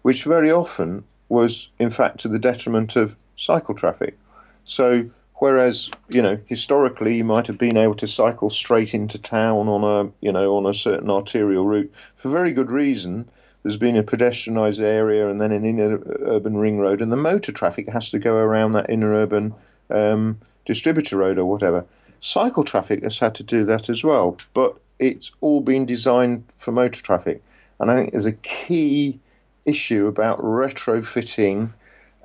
[0.02, 4.16] which very often was in fact to the detriment of cycle traffic.
[4.64, 9.68] So whereas you know historically you might have been able to cycle straight into town
[9.68, 13.28] on a you know on a certain arterial route for very good reason
[13.62, 17.52] there's been a pedestrianised area and then an inner urban ring road and the motor
[17.52, 19.54] traffic has to go around that inner urban
[19.90, 21.84] um, distributor road or whatever
[22.20, 26.72] cycle traffic has had to do that as well but it's all been designed for
[26.72, 27.42] motor traffic
[27.80, 29.18] and i think there's a key
[29.64, 31.72] issue about retrofitting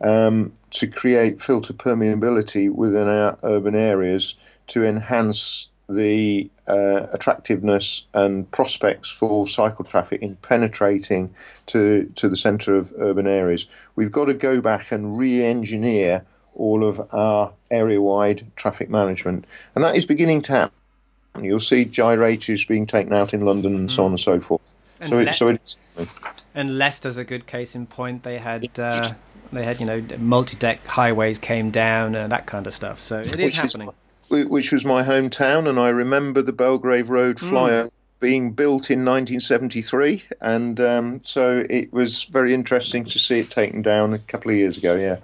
[0.01, 4.35] um, to create filter permeability within our urban areas
[4.67, 11.33] to enhance the uh, attractiveness and prospects for cycle traffic in penetrating
[11.67, 13.67] to, to the centre of urban areas.
[13.95, 16.25] We've got to go back and re engineer
[16.55, 19.45] all of our area wide traffic management,
[19.75, 20.75] and that is beginning to happen.
[21.41, 24.61] You'll see gyrators being taken out in London and so on and so forth.
[24.99, 25.79] And so, le- it, so it's
[26.53, 28.21] And Leicester's a good case in point.
[28.23, 29.11] They had uh,
[29.51, 33.01] they had you know multi-deck highways came down and that kind of stuff.
[33.01, 33.89] So it is Which is- happening.
[34.29, 37.87] wh- which was my hometown, and I remember the Belgrave Road flyer
[38.19, 43.81] being built in 1973, and um, so it was very interesting to see it taken
[43.81, 44.95] down a couple of years ago.
[44.95, 45.17] Yeah,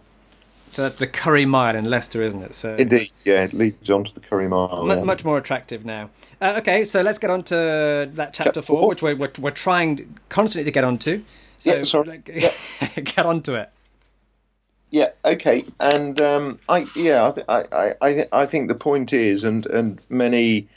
[0.71, 2.53] So that's the Curry Mile in Leicester, isn't it?
[2.55, 3.11] So indeed.
[3.25, 4.85] Yeah, it leads on to the Curry Mile.
[4.85, 5.03] mu- yeah.
[5.03, 6.09] much more attractive now.
[6.41, 8.89] Uh, okay, so let's get on to that chapter, Chapter four, four.
[8.89, 11.23] which we're, we're we're trying constantly to get onto.
[11.57, 12.17] So Yeah, sorry.
[12.19, 13.69] get onto it.
[14.91, 15.09] Yeah.
[15.25, 15.65] Okay.
[15.79, 19.65] And um, I yeah I th- I I th- I think the point is, and
[19.67, 20.67] and many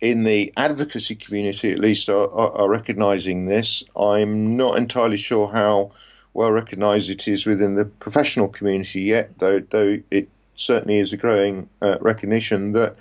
[0.00, 3.84] in the advocacy community at least are, are, are recognising this.
[3.96, 5.92] I'm not entirely sure how
[6.34, 11.16] well recognised it is within the professional community yet, though though it certainly is a
[11.16, 12.96] growing uh, recognition that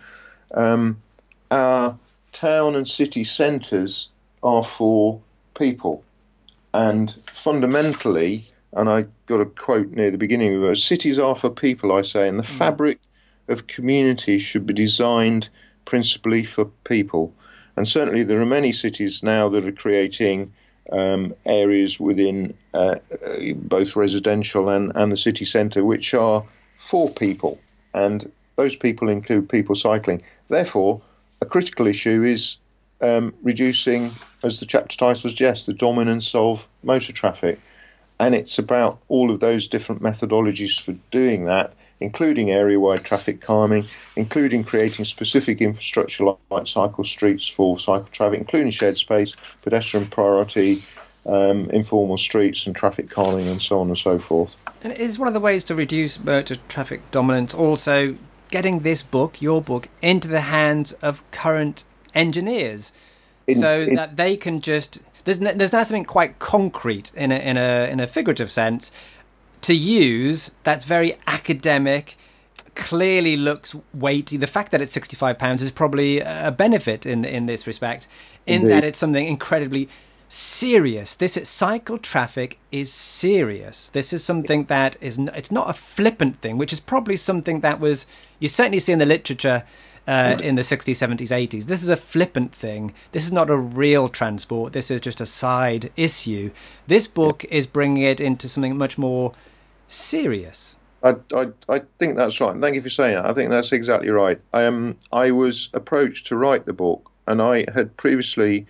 [0.53, 1.01] um,
[1.49, 1.97] our
[2.33, 4.09] town and city centres
[4.43, 5.21] are for
[5.57, 6.03] people,
[6.73, 11.49] and fundamentally, and I got a quote near the beginning of it: "Cities are for
[11.49, 12.99] people," I say, and the fabric
[13.47, 15.49] of community should be designed
[15.85, 17.33] principally for people.
[17.75, 20.53] And certainly, there are many cities now that are creating
[20.91, 22.95] um, areas within uh,
[23.55, 26.43] both residential and, and the city centre which are
[26.77, 27.59] for people.
[27.93, 30.21] And those people include people cycling.
[30.49, 31.01] Therefore,
[31.41, 32.57] a critical issue is
[33.01, 34.11] um, reducing,
[34.43, 37.59] as the chapter title suggests, the dominance of motor traffic.
[38.19, 43.39] And it's about all of those different methodologies for doing that, including area wide traffic
[43.39, 43.85] calming,
[44.15, 50.79] including creating specific infrastructure like, cycle streets for cycle traffic, including shared space, pedestrian priority,
[51.25, 54.53] um, informal streets, and traffic calming, and so on and so forth.
[54.83, 58.17] And it is one of the ways to reduce motor traffic dominance also
[58.49, 62.91] getting this book, your book, into the hands of current engineers.
[63.47, 67.35] In- so in- that they can just there's there's now something quite concrete in a
[67.35, 68.91] in a in a figurative sense
[69.61, 72.17] to use that's very academic
[72.75, 74.37] clearly looks weighty.
[74.37, 78.07] The fact that it's 65 pounds is probably a benefit in in this respect
[78.45, 78.71] in Indeed.
[78.71, 79.89] that it's something incredibly
[80.29, 81.15] serious.
[81.15, 83.89] This is, cycle traffic is serious.
[83.89, 87.59] This is something that is n- it's not a flippant thing which is probably something
[87.59, 88.07] that was
[88.39, 89.63] you certainly see in the literature
[90.07, 92.93] uh, in the 60s 70s 80s this is a flippant thing.
[93.11, 94.73] This is not a real transport.
[94.73, 96.51] This is just a side issue.
[96.87, 99.33] This book is bringing it into something much more
[99.91, 102.55] serious I, I, I think that's right.
[102.59, 103.25] Thank you for saying that.
[103.25, 104.39] I think that's exactly right.
[104.53, 108.67] Um, I was approached to write the book, and I had previously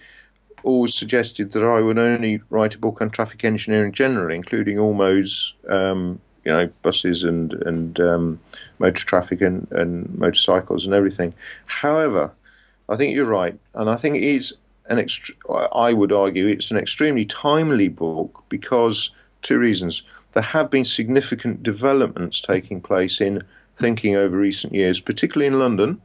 [0.63, 4.93] always suggested that I would only write a book on traffic engineering generally, including all
[4.93, 8.39] modes, um, you know, buses and and um,
[8.79, 11.33] motor traffic and, and motorcycles and everything.
[11.65, 12.31] However,
[12.87, 14.53] I think you're right, and I think it is
[14.89, 15.35] an ext-
[15.73, 19.11] I would argue it's an extremely timely book because
[19.41, 20.03] two reasons.
[20.33, 23.43] There have been significant developments taking place in
[23.77, 26.01] thinking over recent years, particularly in London,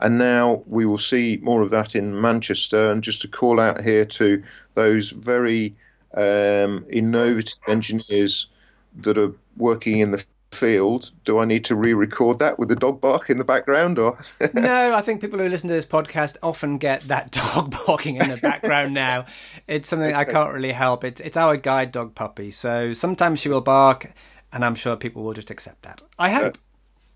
[0.00, 2.90] and now we will see more of that in Manchester.
[2.90, 4.42] And just to call out here to
[4.74, 5.74] those very
[6.14, 8.48] um, innovative engineers
[8.96, 10.24] that are working in the
[10.62, 14.16] field, do I need to re-record that with the dog bark in the background, or
[14.54, 18.28] no, I think people who listen to this podcast often get that dog barking in
[18.28, 19.26] the background now.
[19.66, 21.02] It's something I can't really help.
[21.02, 22.52] It's it's our guide dog puppy.
[22.52, 24.12] So sometimes she will bark,
[24.52, 26.00] and I'm sure people will just accept that.
[26.16, 26.56] I hope.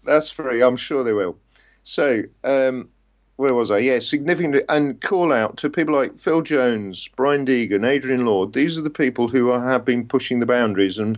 [0.03, 0.61] That's free.
[0.61, 1.38] I'm sure they will.
[1.84, 2.88] So, um,
[3.36, 3.78] where was I?
[3.78, 8.55] Yeah, significant and call out to people like Phil Jones, Brian Deegan, Adrian Lord.
[8.55, 11.16] These are the people who are, have been pushing the boundaries and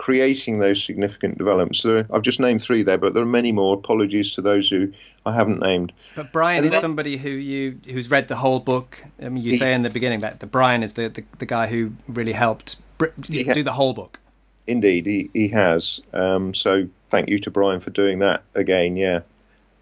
[0.00, 1.82] creating those significant developments.
[1.82, 3.74] There, I've just named three there, but there are many more.
[3.74, 4.90] Apologies to those who
[5.26, 5.92] I haven't named.
[6.16, 9.04] But Brian And is somebody who you who's read the whole book.
[9.22, 11.66] I mean, you say in the beginning that the Brian is the, the, the guy
[11.66, 14.18] who really helped do the whole book.
[14.66, 16.00] Indeed, he, he has.
[16.14, 18.96] Um, so thank you to Brian for doing that again.
[18.96, 19.20] Yeah,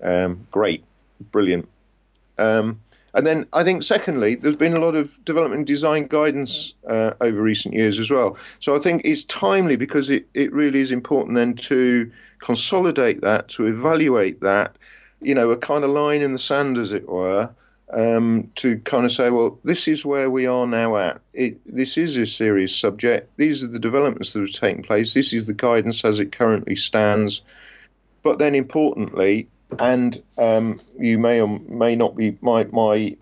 [0.02, 0.82] um, great,
[1.30, 1.68] brilliant.
[2.38, 2.80] Um,
[3.14, 7.12] and then I think, secondly, there's been a lot of development and design guidance uh,
[7.20, 8.36] over recent years as well.
[8.60, 13.48] So I think it's timely because it, it really is important then to consolidate that,
[13.48, 14.76] to evaluate that,
[15.20, 17.50] you know, a kind of line in the sand, as it were,
[17.92, 21.20] um, to kind of say, well, this is where we are now at.
[21.32, 23.36] It, this is a serious subject.
[23.38, 25.14] These are the developments that have taken place.
[25.14, 27.40] This is the guidance as it currently stands.
[28.22, 29.48] But then, importantly,
[29.78, 33.16] and um, you may or may not be my my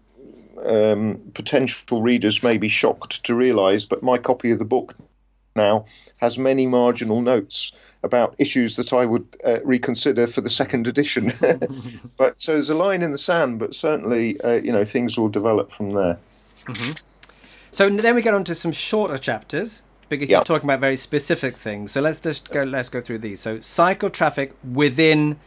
[0.65, 4.95] um, potential readers may be shocked to realise, but my copy of the book
[5.55, 5.87] now
[6.17, 7.73] has many marginal notes
[8.03, 11.33] about issues that I would uh, reconsider for the second edition.
[12.17, 15.29] but so there's a line in the sand, but certainly uh, you know things will
[15.29, 16.19] develop from there.
[17.71, 20.39] So then we get on to some shorter chapters because Yeah.
[20.39, 21.93] you're talking about very specific things.
[21.93, 22.63] So let's just go.
[22.63, 23.41] Let's go through these.
[23.41, 25.39] So cycle traffic within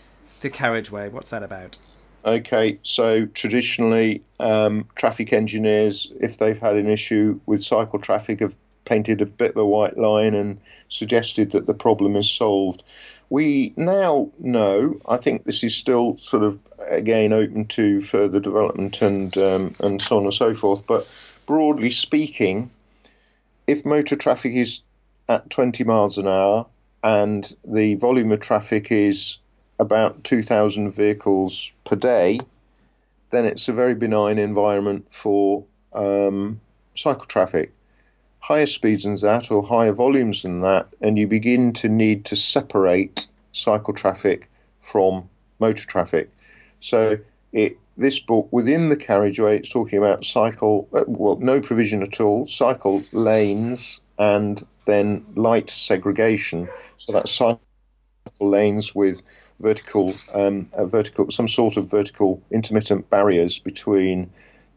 [0.41, 1.09] the carriageway.
[1.09, 1.77] What's that about?
[2.25, 8.55] Okay, so traditionally, um, traffic engineers, if they've had an issue with cycle traffic, have
[8.83, 10.59] painted a bit of a white line and
[10.89, 12.83] suggested that the problem is solved.
[13.29, 16.59] We now know, I think this is still sort of
[16.89, 20.85] again open to further development and um, and so on and so forth.
[20.87, 21.07] But
[21.45, 22.71] broadly speaking,
[23.67, 24.81] if motor traffic is
[25.29, 26.65] at 20 miles an hour
[27.03, 29.37] and the volume of traffic is
[29.79, 32.39] about 2,000 vehicles per day,
[33.31, 35.63] then it's a very benign environment for
[35.93, 36.59] um,
[36.95, 37.71] cycle traffic.
[38.39, 42.35] Higher speeds than that, or higher volumes than that, and you begin to need to
[42.35, 44.49] separate cycle traffic
[44.81, 46.29] from motor traffic.
[46.79, 47.17] So,
[47.51, 52.21] it, this book within the carriageway, it's talking about cycle, uh, well, no provision at
[52.21, 56.69] all, cycle lanes, and then light segregation.
[56.97, 57.61] So that's cycle
[58.39, 59.21] lanes with
[59.59, 64.29] vertical, um, vertical, some sort of vertical intermittent barriers between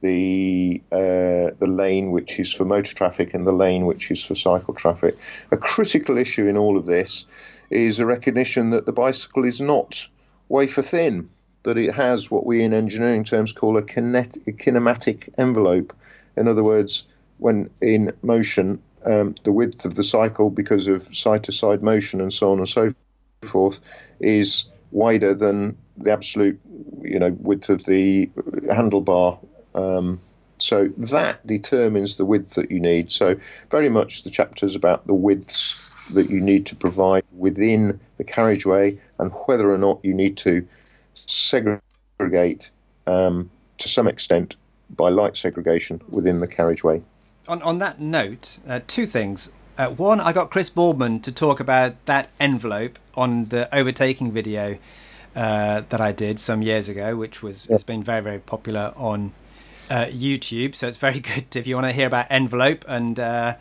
[0.03, 4.35] the uh, the lane which is for motor traffic and the lane which is for
[4.35, 5.16] cycle traffic.
[5.51, 7.24] A critical issue in all of this
[7.70, 10.09] is a recognition that the bicycle is not
[10.49, 11.30] wafer thin,
[11.62, 15.95] that it has what we in engineering terms call a, a kinematic envelope.
[16.37, 17.05] In other words,
[17.39, 22.20] when in motion, um, the width of the cycle, because of side to side motion
[22.20, 22.93] and so on and so
[23.43, 23.78] forth,
[24.20, 26.61] is wider than the absolute,
[27.03, 28.26] you know, width of the
[28.66, 29.38] handlebar.
[29.74, 30.20] Um,
[30.59, 33.11] so that determines the width that you need.
[33.11, 33.36] So
[33.70, 35.80] very much the chapters about the widths
[36.14, 40.66] that you need to provide within the carriageway and whether or not you need to
[41.14, 42.70] segregate
[43.07, 44.57] um, to some extent
[44.90, 47.03] by light segregation within the carriageway.
[47.49, 49.51] On on that note, uh, two things.
[49.79, 54.79] Uh, one, I got Chris Boardman to talk about that envelope on the overtaking video
[55.35, 59.33] uh, that I did some years ago, which was has been very very popular on
[59.91, 60.75] uh, YouTube.
[60.75, 63.57] So it's very good if you want to hear about envelope and uh,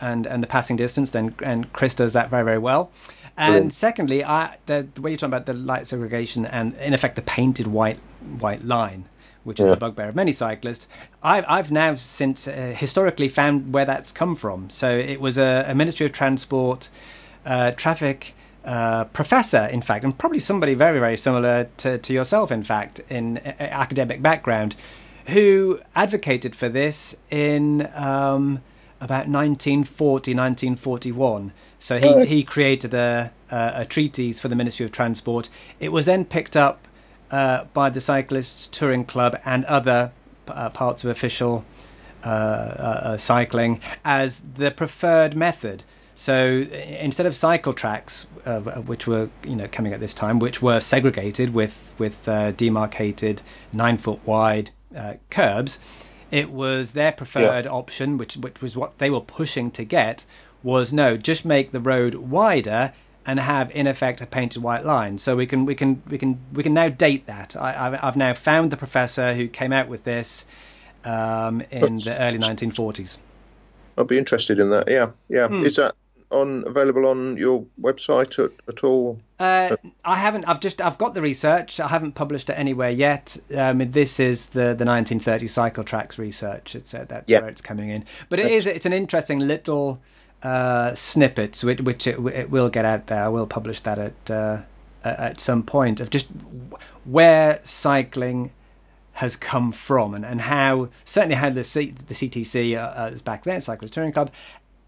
[0.00, 1.10] and and the passing distance.
[1.10, 2.90] Then and Chris does that very very well.
[3.36, 3.72] And Brilliant.
[3.72, 7.22] secondly, I, the, the way you're talking about the light segregation and in effect the
[7.22, 7.98] painted white
[8.38, 9.06] white line,
[9.44, 9.70] which is yeah.
[9.70, 10.86] the bugbear of many cyclists.
[11.22, 14.70] I've, I've now since uh, historically found where that's come from.
[14.70, 16.88] So it was a, a Ministry of Transport
[17.44, 18.34] uh, traffic
[18.64, 23.00] uh, professor, in fact, and probably somebody very, very similar to, to yourself, in fact,
[23.08, 24.76] in academic background,
[25.28, 28.60] who advocated for this in um,
[29.00, 31.52] about 1940, 1941.
[31.78, 35.48] So he, he created a, a, a, treatise for the Ministry of Transport.
[35.78, 36.86] It was then picked up
[37.30, 40.12] uh, by the Cyclists Touring Club and other
[40.48, 41.64] uh, parts of official
[42.24, 45.84] uh, uh, cycling as the preferred method.
[46.14, 50.60] So instead of cycle tracks, uh, which were you know coming at this time, which
[50.60, 53.40] were segregated with with uh, demarcated
[53.72, 55.78] nine foot wide uh, curbs,
[56.30, 57.70] it was their preferred yeah.
[57.70, 60.26] option, which which was what they were pushing to get.
[60.62, 62.92] Was no, just make the road wider
[63.26, 65.18] and have in effect a painted white line.
[65.18, 67.56] So we can we can we can we can now date that.
[67.56, 70.46] I, have now found the professor who came out with this
[71.04, 73.18] um, in the early 1940s.
[73.98, 74.88] I'd be interested in that.
[74.88, 75.48] Yeah, yeah.
[75.48, 75.64] Mm.
[75.64, 75.94] Is that
[76.30, 79.20] on available on your website at, at all?
[79.38, 80.44] Uh, I haven't.
[80.46, 81.80] I've just I've got the research.
[81.80, 83.36] I haven't published it anywhere yet.
[83.54, 86.74] Um, this is the the 1930 cycle tracks research.
[86.74, 87.40] It's uh, that's yeah.
[87.40, 88.04] where it's coming in.
[88.28, 88.66] But it is.
[88.66, 90.00] It's an interesting little
[90.42, 93.24] uh, snippet, which, which it, it, will get out there.
[93.24, 94.62] I will publish that at uh,
[95.02, 96.28] at some point of just
[97.04, 98.50] where cycling
[99.14, 103.44] has come from and, and how certainly how the C, the CTC uh, is back
[103.44, 104.30] then, Cyclist Touring Club,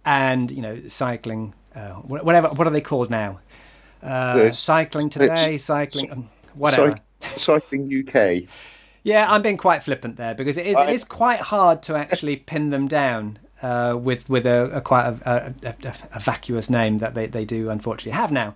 [0.05, 3.41] and you know cycling uh, whatever what are they called now?
[4.03, 6.97] Uh, cycling today cycling um, whatever.
[7.21, 8.49] Cycling uk
[9.05, 10.89] yeah i'm being quite flippant there because it is I...
[10.89, 15.07] it is quite hard to actually pin them down uh, with with a, a quite
[15.07, 18.55] a, a, a, vacuous name that they, they do unfortunately have now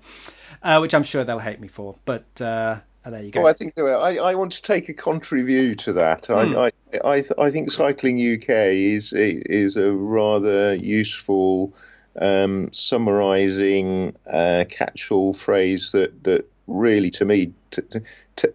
[0.63, 3.43] uh, which i'm sure they'll hate me for but uh, Oh, there you go.
[3.43, 6.27] Well, I think I, I want to take a contrary view to that.
[6.27, 6.57] Hmm.
[6.57, 6.73] I,
[7.05, 11.73] I, I, think Cycling UK is is a rather useful
[12.21, 17.83] um, summarising uh, catch-all phrase that that really, to me, t-
[18.35, 18.49] t-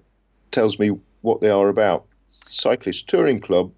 [0.52, 2.06] tells me what they are about.
[2.32, 3.72] Cyclist Touring Club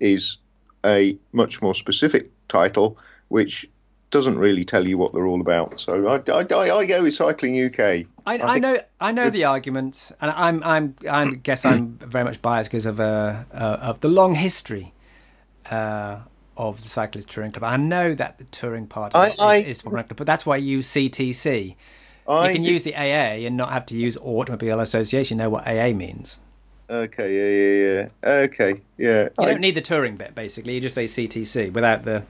[0.00, 0.36] is
[0.84, 3.68] a much more specific title, which
[4.10, 5.78] doesn't really tell you what they're all about.
[5.78, 7.80] So I, I, I go with Cycling UK.
[7.80, 12.24] I, I, I know I know the argument, and I'm I'm I guess I'm very
[12.24, 14.92] much biased because of uh, uh, of the long history
[15.70, 16.20] uh,
[16.56, 17.64] of the Cyclist Touring Club.
[17.64, 20.78] I know that the touring part I, is, I, is from but that's why you
[20.78, 21.76] use CTC.
[22.28, 25.38] I you can use the AA and not have to use Automobile Association.
[25.38, 26.38] You know what AA means?
[26.90, 28.42] Okay, yeah, yeah, yeah.
[28.44, 29.28] Okay, yeah.
[29.38, 30.34] You don't need the touring bit.
[30.34, 32.24] Basically, you just say CTC without the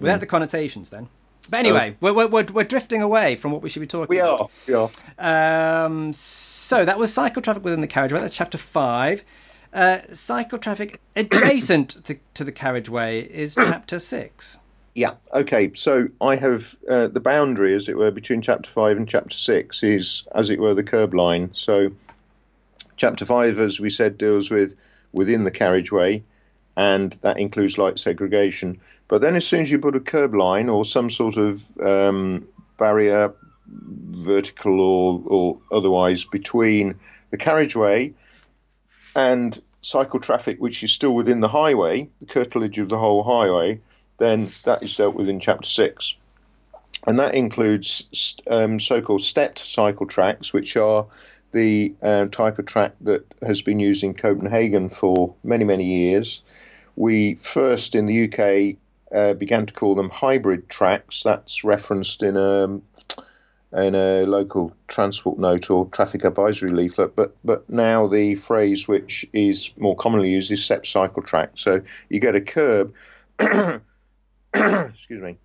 [0.00, 0.20] without mm.
[0.20, 1.08] the connotations then.
[1.50, 4.18] But anyway, uh, we're, we're, we're drifting away from what we should be talking we
[4.18, 4.50] about.
[4.66, 5.84] We are, we are.
[5.84, 8.20] Um, so that was cycle traffic within the carriageway.
[8.20, 9.22] That's chapter five.
[9.72, 14.58] Uh, cycle traffic adjacent to, to the carriageway is chapter six.
[14.94, 15.14] Yeah.
[15.34, 15.72] Okay.
[15.74, 19.82] So I have uh, the boundary, as it were, between chapter five and chapter six
[19.82, 21.50] is, as it were, the curb line.
[21.52, 21.90] So
[22.96, 24.74] chapter five, as we said, deals with
[25.12, 26.22] within the carriageway,
[26.76, 28.80] and that includes light segregation.
[29.08, 32.48] But then, as soon as you put a curb line or some sort of um,
[32.78, 33.32] barrier,
[33.66, 36.96] vertical or, or otherwise, between
[37.30, 38.14] the carriageway
[39.14, 43.80] and cycle traffic, which is still within the highway, the curtilage of the whole highway,
[44.18, 46.14] then that is dealt with in Chapter 6.
[47.06, 51.06] And that includes um, so called stepped cycle tracks, which are
[51.54, 56.42] the uh, type of track that has been used in Copenhagen for many, many years.
[56.96, 58.76] We first in the UK
[59.14, 61.22] uh, began to call them hybrid tracks.
[61.22, 62.80] That's referenced in a
[63.72, 67.16] in a local transport note or traffic advisory leaflet.
[67.16, 71.52] But but now the phrase which is more commonly used is step cycle track.
[71.54, 72.92] So you get a curb.
[73.38, 73.82] excuse
[75.22, 75.38] me.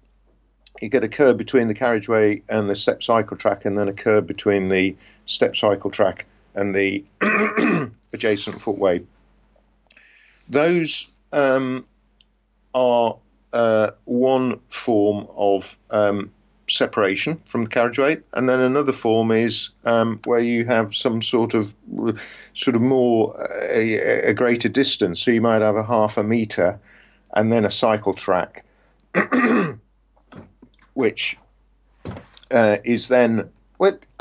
[0.82, 3.94] You get a curb between the carriageway and the step cycle track, and then a
[3.94, 6.26] curb between the step cycle track
[6.56, 7.04] and the
[8.14, 9.04] adjacent footway.
[10.48, 11.86] Those um,
[12.74, 13.18] are
[13.54, 16.32] uh, one form of um,
[16.70, 21.54] separation from the carriageway, and then another form is um, where you have some sort
[21.54, 21.72] of
[22.54, 25.22] sort of more a, a, greater distance.
[25.22, 26.80] So you might have a half a meter,
[27.34, 28.66] and then a cycle track,
[31.00, 31.38] which
[32.52, 33.50] uh, is then.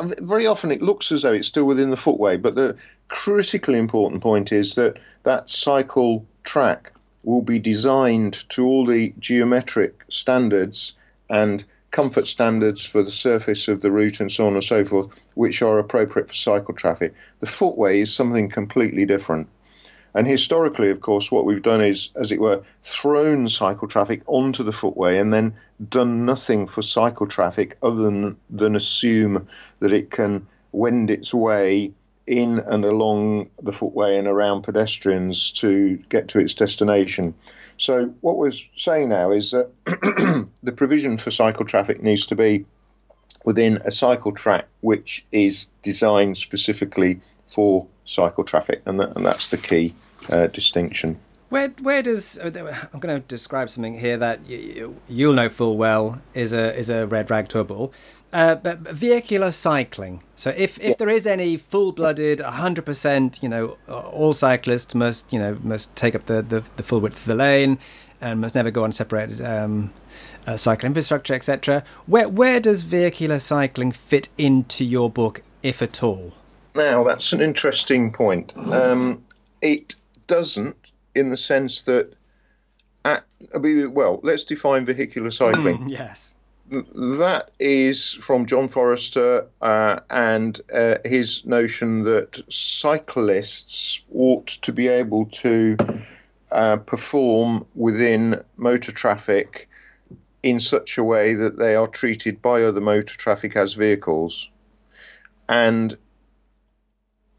[0.01, 2.77] Very often it looks as though it's still within the footway, but the
[3.09, 6.93] critically important point is that that cycle track
[7.25, 10.93] will be designed to all the geometric standards
[11.29, 15.11] and comfort standards for the surface of the route and so on and so forth,
[15.35, 17.13] which are appropriate for cycle traffic.
[17.41, 19.49] The footway is something completely different.
[20.19, 24.65] And historically, of course, what we've done is, as it were, thrown cycle traffic onto
[24.65, 25.55] the footway and then
[25.89, 29.47] done nothing for cycle traffic other than, than assume
[29.79, 31.93] that it can wend its way
[32.27, 37.33] in and along the footway and around pedestrians to get to its destination.
[37.77, 39.71] So, what we're saying now is that
[40.65, 42.67] the provision for cycle traffic needs to be
[43.45, 49.49] within a cycle track which is designed specifically for cycle traffic, and, that, and that's
[49.49, 49.95] the key
[50.31, 51.19] uh, distinction.
[51.49, 56.21] Where where does uh, I'm going to describe something here that you'll know full well
[56.35, 57.93] is a is a red rag to a bull.
[58.31, 60.23] Uh, but vehicular cycling.
[60.37, 60.95] So if, if yeah.
[60.99, 66.27] there is any full-blooded, 100%, you know, all cyclists must, you know, must take up
[66.27, 67.79] the, the, the full width of the lane
[68.21, 69.95] and must never go on separated um,
[70.47, 71.83] uh, cycle infrastructure, etc.
[72.07, 76.35] Where where does vehicular cycling fit into your book, if at all?
[76.79, 78.57] Now that's an interesting point.
[78.57, 79.25] Um,
[79.61, 79.95] it
[80.27, 80.77] doesn't,
[81.15, 82.15] in the sense that,
[83.05, 83.25] at,
[83.61, 85.79] well, let's define vehicular cycling.
[85.79, 86.35] Mm, yes
[86.71, 94.89] that is from John Forester uh, and uh, his notion that cyclists ought to be
[94.89, 95.77] able to
[96.53, 99.69] uh, perform within motor traffic
[100.43, 104.49] in such a way that they are treated by other motor traffic as vehicles.
[105.49, 105.97] And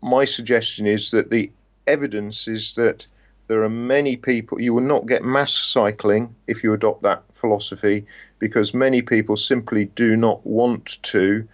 [0.01, 1.51] my suggestion is that the
[1.87, 3.07] evidence is that
[3.47, 8.05] there are many people, you will not get mass cycling if you adopt that philosophy
[8.37, 11.47] because many people simply do not want to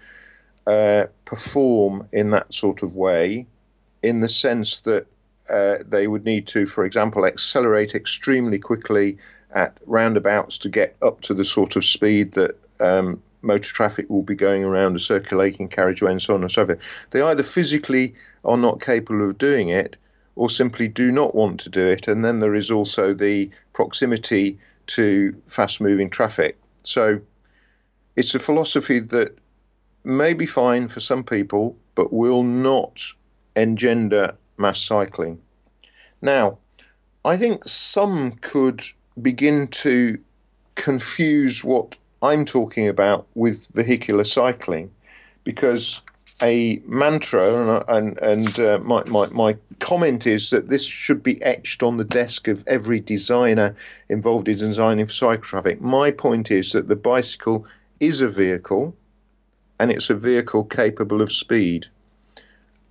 [0.67, 3.47] uh, perform in that sort of way,
[4.03, 5.07] in the sense that
[5.49, 9.17] uh, they would need to, for example, accelerate extremely quickly
[9.51, 14.23] at roundabouts to get up to the sort of speed that um, motor traffic will
[14.23, 16.79] be going around a circulating carriageway and so on and so forth.
[17.11, 19.95] They either physically are not capable of doing it
[20.35, 22.07] or simply do not want to do it.
[22.07, 26.57] And then there is also the proximity to fast moving traffic.
[26.83, 27.21] So
[28.15, 29.37] it's a philosophy that
[30.03, 33.01] may be fine for some people, but will not
[33.55, 35.41] engender mass cycling.
[36.21, 36.57] Now,
[37.23, 38.83] I think some could
[39.21, 40.19] begin to
[40.75, 44.91] confuse what I'm talking about with vehicular cycling
[45.43, 46.01] because
[46.41, 51.41] a mantra, and, and, and uh, my, my, my comment is that this should be
[51.41, 53.75] etched on the desk of every designer
[54.09, 55.79] involved in designing for cycle traffic.
[55.79, 57.65] My point is that the bicycle
[57.99, 58.95] is a vehicle,
[59.79, 61.87] and it's a vehicle capable of speed.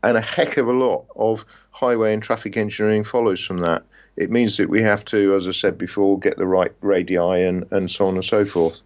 [0.03, 3.83] And a heck of a lot of highway and traffic engineering follows from that.
[4.16, 7.66] It means that we have to, as I said before, get the right radii and,
[7.72, 8.77] and so on and so forth.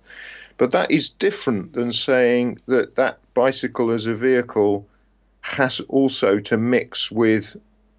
[0.59, 4.87] But that is different than saying that that bicycle as a vehicle
[5.41, 7.57] has also to mix with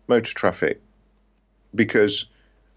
[0.08, 0.82] motor traffic
[1.74, 2.26] because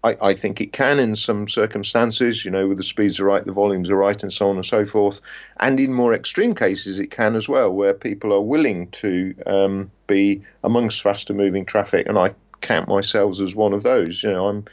[0.03, 3.45] I, I, think it can in some circumstances, you know, with the speeds are right,
[3.45, 5.21] the volumes are right, and so on and so forth.
[5.59, 9.91] And in more extreme cases, it can as well, where people are willing to um,
[10.07, 12.07] be amongst faster moving traffic.
[12.07, 14.23] And I count myself as one of those.
[14.23, 14.65] You know, I'm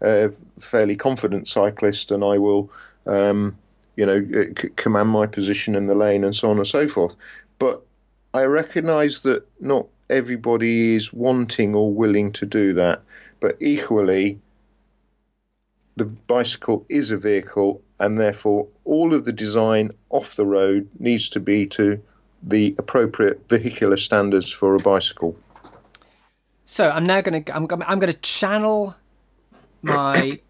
[0.00, 2.70] a fairly confident cyclist, and I will,
[3.06, 3.58] um,
[3.98, 6.86] you know, uh, c- command my position in the lane and so on and so
[6.86, 7.16] forth.
[7.58, 7.82] But
[8.32, 13.02] I recognise that not everybody is wanting or willing to do that.
[13.40, 14.38] But equally,
[15.96, 21.28] the bicycle is a vehicle, and therefore all of the design off the road needs
[21.30, 22.00] to be to
[22.40, 25.34] the appropriate vehicular standards for a bicycle.
[26.66, 28.94] So I'm now going to I'm, I'm going to channel
[29.82, 30.38] my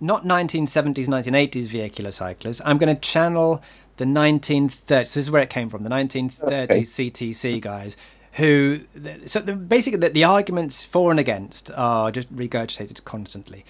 [0.00, 2.62] not 1970s 1980s vehicular cyclists.
[2.64, 3.62] I'm going to channel
[3.96, 4.86] the 1930s.
[4.86, 5.82] This is where it came from.
[5.82, 6.80] The 1930s okay.
[6.82, 7.96] CTC guys
[8.38, 8.80] who
[9.26, 13.64] so the, basically the, the, arguments for and against are just regurgitated constantly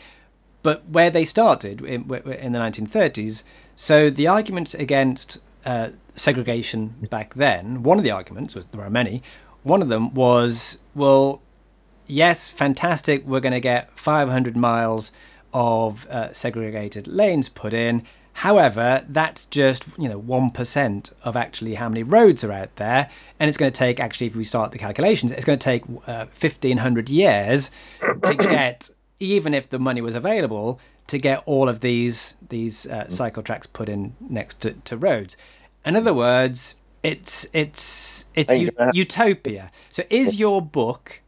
[0.63, 3.43] but where they started in, in the 1930s
[3.77, 8.91] so the arguments against uh, segregation back then one of the arguments was there are
[8.91, 9.23] many
[9.63, 11.41] one of them was well
[12.07, 15.13] yes fantastic we're going to get 500 miles
[15.53, 18.03] of uh, segregated lanes put in
[18.39, 23.11] However, that's just you know one percent of actually how many roads are out there,
[23.41, 25.83] and it's going to take actually if we start the calculations, it's going to take
[26.07, 27.69] uh, fifteen hundred years
[28.23, 30.79] to get even if the money was available
[31.09, 35.37] to get all of these these uh, cycle tracks put in next to, to roads.
[35.85, 39.73] In other words, it's it's it's u- utopia.
[39.91, 41.23] So is your book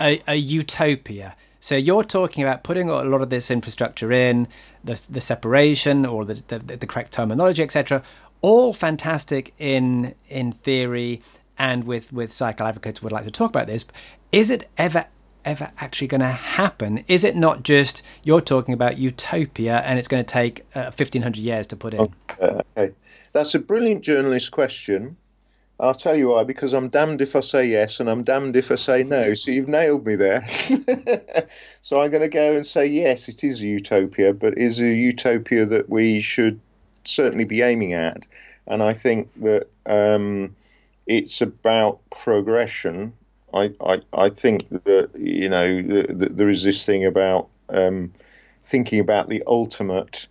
[0.00, 1.36] a, a utopia?
[1.62, 4.48] So you're talking about putting a lot of this infrastructure in,
[4.82, 8.02] the the separation or the the, the correct terminology, etc.
[8.40, 11.22] All fantastic in in theory,
[11.56, 13.84] and with with cycle advocates would like to talk about this.
[14.32, 15.06] Is it ever
[15.44, 17.04] ever actually going to happen?
[17.06, 21.36] Is it not just you're talking about utopia and it's going to take uh, 1500
[21.36, 22.12] years to put in?
[22.40, 22.92] Okay,
[23.32, 25.16] that's a brilliant journalist question.
[25.82, 28.70] I'll tell you why, because I'm damned if I say yes and I'm damned if
[28.70, 29.34] I say no.
[29.34, 30.46] So you've nailed me there.
[31.82, 34.86] so I'm going to go and say yes, it is a utopia, but is a
[34.86, 36.60] utopia that we should
[37.02, 38.24] certainly be aiming at.
[38.68, 40.54] And I think that um,
[41.08, 43.12] it's about progression.
[43.52, 48.12] I, I, I think that, you know, that there is this thing about um,
[48.62, 50.28] thinking about the ultimate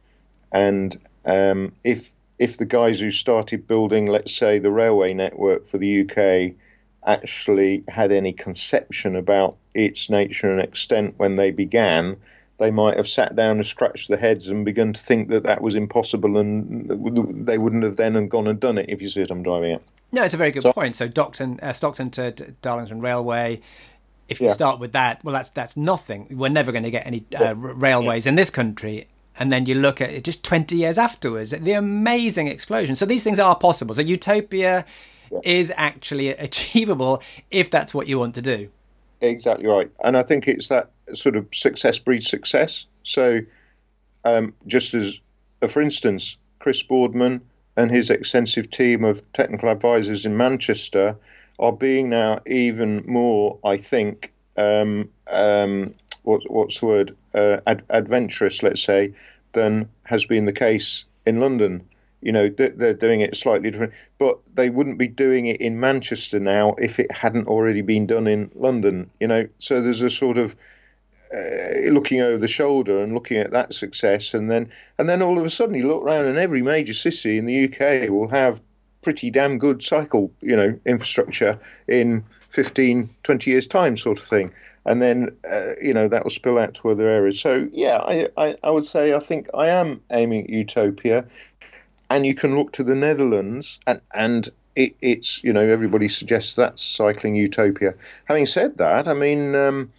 [0.54, 2.12] and um, if
[2.42, 6.56] if the guys who started building, let's say, the railway network for the UK
[7.06, 12.16] actually had any conception about its nature and extent when they began,
[12.58, 15.62] they might have sat down and scratched their heads and begun to think that that
[15.62, 16.90] was impossible, and
[17.46, 18.90] they wouldn't have then gone and done it.
[18.90, 19.84] If you see what I'm driving at.
[20.12, 20.96] No, it's a very good so, point.
[20.96, 22.32] So, Stockton, uh, Stockton to
[22.64, 23.62] Darlington Railway.
[24.28, 24.54] If you yeah.
[24.54, 26.26] start with that, well, that's that's nothing.
[26.32, 28.30] We're never going to get any uh, railways yeah.
[28.30, 29.08] in this country
[29.42, 32.96] and then you look at it just 20 years afterwards the amazing explosion.
[32.96, 33.96] So these things are possible.
[33.96, 34.86] So utopia
[35.32, 35.40] yeah.
[35.44, 38.70] is actually achievable if that's what you want to do.
[39.20, 39.90] Exactly right.
[40.04, 42.86] And i think it's that sort of success breeds success.
[43.02, 43.40] So
[44.24, 45.20] um, just as
[45.64, 47.42] uh, for instance chris boardman
[47.76, 51.16] and his extensive team of technical advisors in manchester
[51.58, 57.84] are being now even more i think um, um, what, what's the word uh, ad-
[57.90, 59.14] adventurous, let's say,
[59.54, 61.88] than has been the case in London.
[62.22, 66.40] You know, they're doing it slightly different, but they wouldn't be doing it in Manchester
[66.40, 69.10] now if it hadn't already been done in London.
[69.20, 70.56] You know, so there's a sort of
[71.34, 75.40] uh, looking over the shoulder and looking at that success, and then and then all
[75.40, 78.62] of a sudden you look around and every major city in the UK will have
[79.02, 84.52] pretty damn good cycle, you know, infrastructure in 15, 20 years time, sort of thing
[84.86, 87.40] and then uh, you know that will spill out to other areas.
[87.40, 91.26] So yeah, I, I, I would say I think I am aiming at utopia,
[92.10, 96.56] and you can look to the Netherlands and and it, it's you know everybody suggests
[96.56, 97.94] that's cycling utopia.
[98.26, 99.56] Having said that, I mean.
[99.56, 99.92] Um,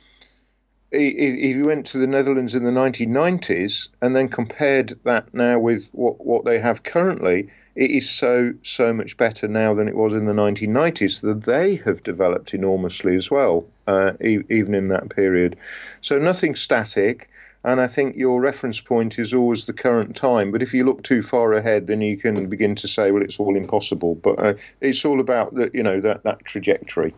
[0.94, 5.86] if you went to the Netherlands in the 1990s and then compared that now with
[5.92, 10.12] what, what they have currently, it is so so much better now than it was
[10.12, 11.20] in the 1990s.
[11.23, 15.57] That they have developed enormously as well, uh, e- even in that period.
[16.01, 17.29] So nothing static.
[17.64, 20.51] And I think your reference point is always the current time.
[20.51, 23.39] But if you look too far ahead, then you can begin to say, well, it's
[23.39, 24.16] all impossible.
[24.16, 27.14] But uh, it's all about the, you know, that, that trajectory.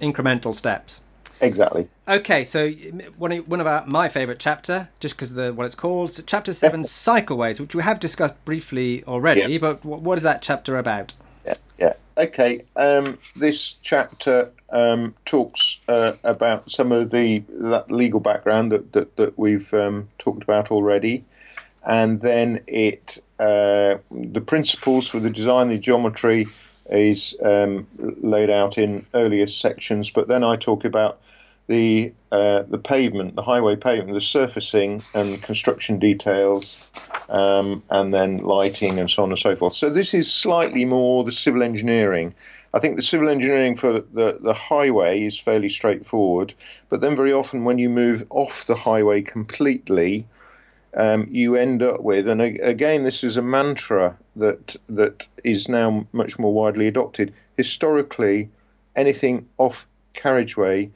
[0.00, 1.00] Incremental steps.
[1.42, 1.88] Exactly.
[2.06, 2.70] Okay, so
[3.18, 6.12] one of, one of our, my favourite chapter, just because of the what it's called,
[6.12, 9.54] so chapter seven, cycleways, which we have discussed briefly already.
[9.54, 9.58] Yeah.
[9.58, 11.14] But what is that chapter about?
[11.44, 11.92] Yeah, yeah.
[12.16, 12.60] Okay.
[12.76, 19.16] Um, this chapter um, talks uh, about some of the that legal background that that,
[19.16, 21.24] that we've um, talked about already,
[21.84, 26.46] and then it uh, the principles for the design, the geometry
[26.90, 30.10] is um, laid out in earlier sections.
[30.10, 31.18] But then I talk about
[31.66, 36.88] the uh, the pavement, the highway pavement, the surfacing and construction details,
[37.28, 39.74] um, and then lighting and so on and so forth.
[39.74, 42.34] So this is slightly more the civil engineering.
[42.74, 46.54] I think the civil engineering for the, the highway is fairly straightforward,
[46.88, 50.26] but then very often when you move off the highway completely,
[50.96, 56.06] um, you end up with, and again, this is a mantra that that is now
[56.12, 57.32] much more widely adopted.
[57.56, 58.48] Historically,
[58.96, 60.90] anything off carriageway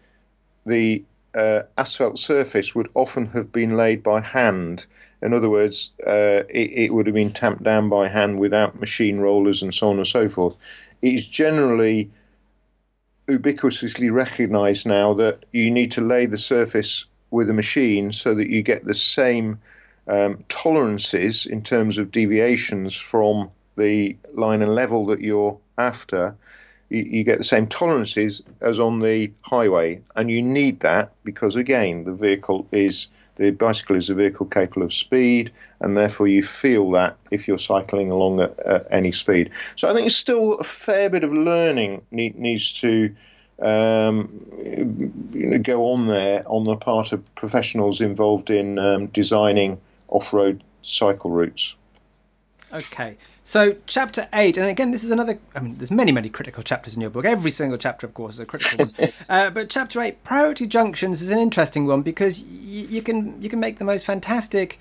[0.66, 1.04] the
[1.34, 4.86] uh, asphalt surface would often have been laid by hand.
[5.22, 9.20] In other words, uh, it, it, would have been tamped down by hand without machine
[9.20, 10.54] rollers and so on and so forth.
[11.02, 12.10] It is generally
[13.28, 18.48] ubiquitously recognized now that you need to lay the surface with a machine so that
[18.48, 19.58] you get the same
[20.08, 26.34] um, tolerances in terms of deviations from the line and level that you're after
[26.88, 31.56] you, you get the same tolerances as on the highway, and you need that because
[31.56, 36.42] again the vehicle is the bicycle is a vehicle capable of speed, and therefore you
[36.42, 39.50] feel that if you're cycling along at, at any speed.
[39.76, 43.14] So I think it's still a fair bit of learning need, needs to
[43.60, 44.46] um,
[45.32, 50.62] you know, go on there on the part of professionals involved in um, designing off-road
[50.82, 51.74] cycle routes.
[52.72, 55.38] Okay, so chapter eight, and again, this is another.
[55.54, 57.24] I mean, there's many, many critical chapters in your book.
[57.24, 59.12] Every single chapter, of course, is a critical one.
[59.28, 62.46] Uh, but chapter eight, priority junctions, is an interesting one because y-
[62.88, 64.80] you can you can make the most fantastic,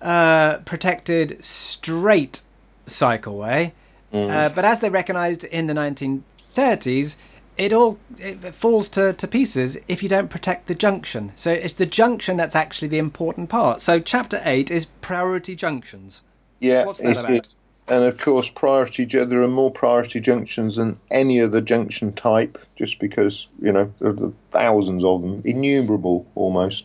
[0.00, 2.42] uh, protected, straight
[2.86, 3.72] cycleway.
[4.12, 4.30] Mm.
[4.30, 7.16] Uh, but as they recognised in the 1930s,
[7.56, 11.32] it all it falls to, to pieces if you don't protect the junction.
[11.36, 13.80] So it's the junction that's actually the important part.
[13.80, 16.22] So chapter eight is priority junctions.
[16.64, 17.48] Yeah, what's that about?
[17.86, 22.98] and of course, priority there are more priority junctions than any other junction type, just
[22.98, 26.84] because you know there are thousands of them, innumerable almost.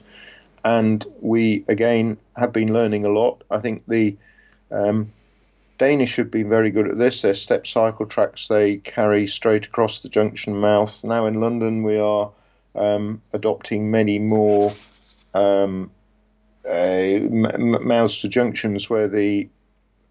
[0.65, 3.43] And we again have been learning a lot.
[3.49, 4.17] I think the
[4.71, 5.13] um,
[5.77, 7.21] Danish have been very good at this.
[7.21, 10.93] Their step cycle tracks they carry straight across the junction mouth.
[11.01, 12.29] Now in London, we are
[12.75, 14.73] um, adopting many more
[15.33, 15.91] um,
[16.69, 19.47] uh, mouths to junctions where the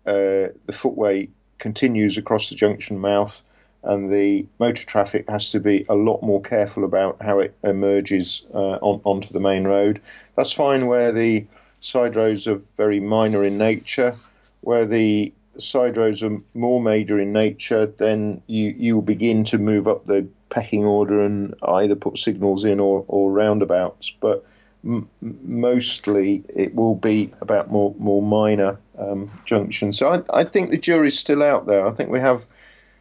[0.08, 1.28] uh, the footway
[1.58, 3.40] continues across the junction mouth,
[3.82, 8.42] and the motor traffic has to be a lot more careful about how it emerges
[8.54, 10.00] uh, on, onto the main road.
[10.36, 11.46] That's fine where the
[11.80, 14.14] side roads are very minor in nature.
[14.62, 19.86] Where the side roads are more major in nature, then you you begin to move
[19.86, 24.12] up the pecking order and either put signals in or, or roundabouts.
[24.20, 24.44] But
[24.84, 29.98] m- mostly it will be about more more minor um, junctions.
[29.98, 31.86] So I, I think the jury's still out there.
[31.86, 32.44] I think we have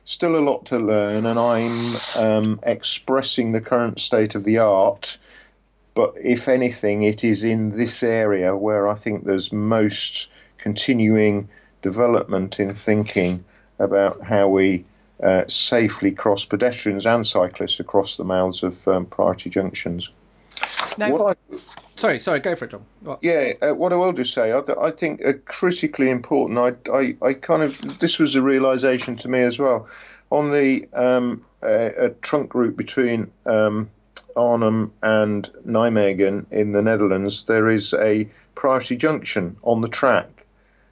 [0.06, 5.18] still a lot to learn, and I'm um, expressing the current state of the art.
[5.94, 11.50] But if anything, it is in this area where I think there's most continuing
[11.82, 13.44] development in thinking
[13.80, 14.86] about how we
[15.22, 20.10] uh, safely cross pedestrians and cyclists across the mouths of um, priority junctions.
[20.98, 21.36] Now, I,
[21.96, 22.86] sorry, sorry, go for it, John.
[23.02, 23.20] What?
[23.22, 26.58] Yeah, uh, what I will just say, I, I think uh, critically important.
[26.58, 29.88] I, I, I kind of this was a realization to me as well
[30.32, 33.90] on the um, a trunk route between um,
[34.36, 37.44] Arnhem and Nijmegen in the Netherlands.
[37.44, 40.38] There is a priority junction on the track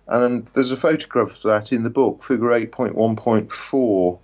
[0.07, 4.19] and there's a photograph of that in the book, figure 8.1.4.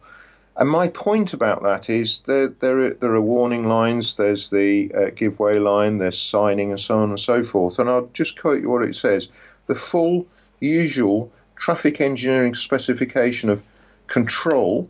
[0.58, 4.91] And my point about that is there, there, are, there are warning lines, there's the
[4.93, 7.80] uh, give way line, there's signing, and so on and so forth.
[7.80, 9.30] And I'll just quote you what it says
[9.68, 10.28] the full,
[10.60, 13.64] usual traffic engineering specification of
[14.08, 14.89] control,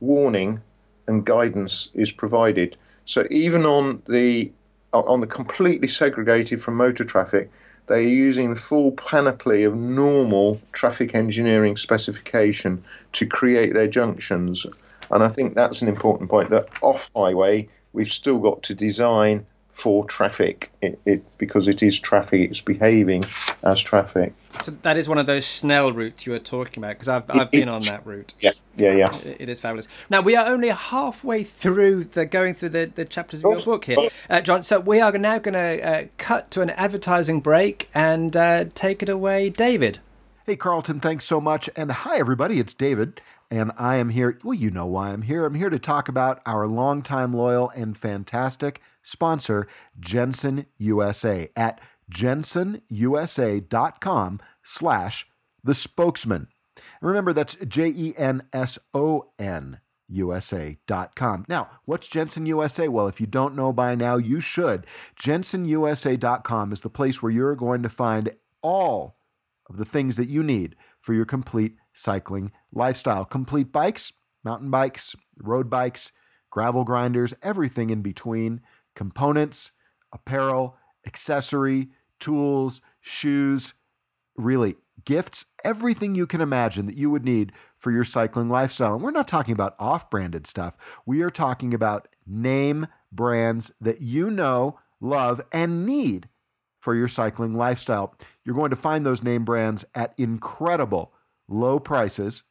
[0.00, 0.60] warning,
[1.08, 2.76] and guidance is provided.
[3.06, 4.52] So even on the
[4.92, 7.50] on the completely segregated from motor traffic,
[7.86, 12.82] they're using the full panoply of normal traffic engineering specification
[13.12, 14.66] to create their junctions.
[15.10, 19.46] And I think that's an important point that off highway, we've still got to design
[19.76, 23.22] for traffic it, it, because it is traffic, it's behaving
[23.62, 24.32] as traffic.
[24.62, 27.50] So that is one of those Snell routes you were talking about because I've, I've
[27.50, 28.32] been on that route.
[28.40, 29.14] Yeah, yeah, yeah.
[29.18, 29.86] It, it is fabulous.
[30.08, 33.84] Now we are only halfway through the going through the, the chapters of your book
[33.84, 34.62] here, uh, John.
[34.62, 39.02] So we are now going to uh, cut to an advertising break and uh, take
[39.02, 39.98] it away, David.
[40.46, 41.68] Hey, Carlton, thanks so much.
[41.76, 43.20] And hi, everybody, it's David.
[43.50, 44.38] And I am here.
[44.42, 45.44] Well, you know why I'm here.
[45.44, 51.80] I'm here to talk about our longtime loyal and fantastic sponsor, Jenson USA, at
[52.12, 52.80] jensonusa.com
[54.62, 55.26] slash
[55.62, 56.48] the spokesmen.
[57.00, 58.20] Remember, that's J-E-N-S-O-N
[60.08, 61.44] USA.com.
[61.48, 62.86] Now, what's Jenson USA?
[62.88, 64.86] Well, if you don't know by now, you should.
[65.20, 69.16] JensonUSA.com is the place where you're going to find all
[69.68, 73.24] of the things that you need for your complete cycling lifestyle.
[73.24, 74.12] Complete bikes,
[74.44, 76.12] mountain bikes, road bikes,
[76.50, 78.60] gravel grinders, everything in between
[78.96, 79.70] components,
[80.12, 83.74] apparel, accessory, tools, shoes,
[84.36, 84.74] really
[85.04, 88.94] gifts, everything you can imagine that you would need for your cycling lifestyle.
[88.94, 94.00] And we're not talking about off branded stuff, we are talking about name brands that
[94.02, 96.28] you know, love, and need
[96.80, 98.14] for your cycling lifestyle.
[98.44, 101.12] You're going to find those name brands at incredible
[101.48, 102.42] low prices,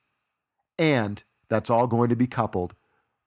[0.80, 2.73] and that's all going to be coupled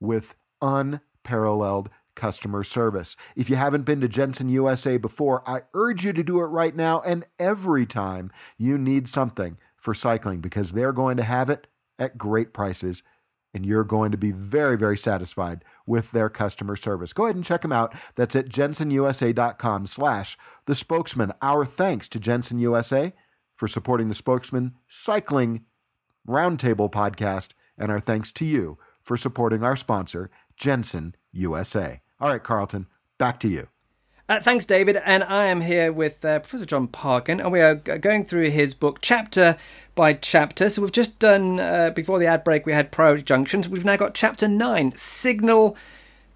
[0.00, 3.16] with unparalleled customer service.
[3.34, 6.76] If you haven't been to Jenson USA before, I urge you to do it right
[6.76, 11.68] now and every time you need something for cycling because they're going to have it
[11.98, 13.02] at great prices
[13.54, 17.12] and you're going to be very, very satisfied with their customer service.
[17.12, 17.94] Go ahead and check them out.
[18.14, 20.36] That's at jensonusa.com slash
[20.66, 21.32] the spokesmen.
[21.40, 23.14] Our thanks to Jenson USA
[23.56, 25.64] for supporting the Spokesmen Cycling
[26.28, 32.02] Roundtable podcast, and our thanks to you for supporting our sponsor, Jenson USA.
[32.20, 32.86] All right, Carlton,
[33.16, 33.68] back to you.
[34.28, 34.96] Uh, thanks, David.
[35.04, 38.50] And I am here with uh, Professor John Parkin, and we are g- going through
[38.50, 39.56] his book chapter
[39.94, 40.68] by chapter.
[40.68, 43.68] So we've just done, uh, before the ad break, we had priority junctions.
[43.68, 45.76] We've now got chapter nine signal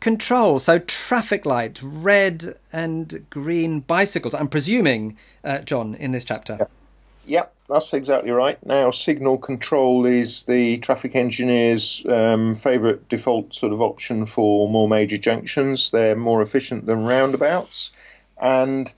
[0.00, 0.58] control.
[0.58, 4.34] So traffic lights, red and green bicycles.
[4.34, 6.68] I'm presuming, uh, John, in this chapter.
[7.26, 8.64] Yep, that's exactly right.
[8.64, 14.88] Now, signal control is the traffic engineer's um, favourite default sort of option for more
[14.88, 15.90] major junctions.
[15.90, 17.90] They're more efficient than roundabouts,
[18.40, 18.92] and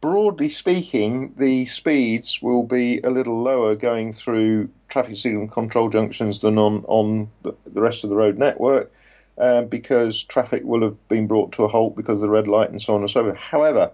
[0.00, 6.40] broadly speaking, the speeds will be a little lower going through traffic signal control junctions
[6.40, 8.92] than on on the rest of the road network.
[9.38, 12.70] Uh, because traffic will have been brought to a halt because of the red light
[12.70, 13.36] and so on and so forth.
[13.36, 13.90] However,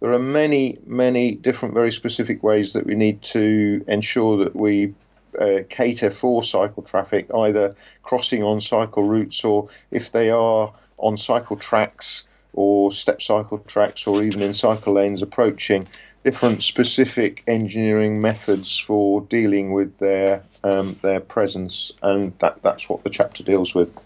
[0.00, 4.94] there are many, many different, very specific ways that we need to ensure that we
[5.38, 11.16] uh, cater for cycle traffic, either crossing on cycle routes or if they are on
[11.16, 15.86] cycle tracks or step cycle tracks or even in cycle lanes approaching
[16.24, 23.04] different specific engineering methods for dealing with their um, their presence, and that, that's what
[23.04, 23.96] the chapter deals with.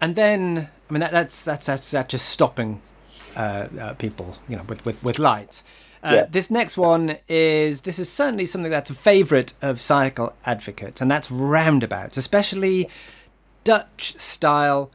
[0.00, 2.80] And then, I mean, that, that's, that's that's that's just stopping
[3.98, 5.62] people, you know, with with, with lights.
[6.02, 6.24] Uh, yeah.
[6.30, 11.10] This next one is this is certainly something that's a favourite of cycle advocates, and
[11.10, 12.88] that's roundabouts, especially
[13.64, 14.90] Dutch style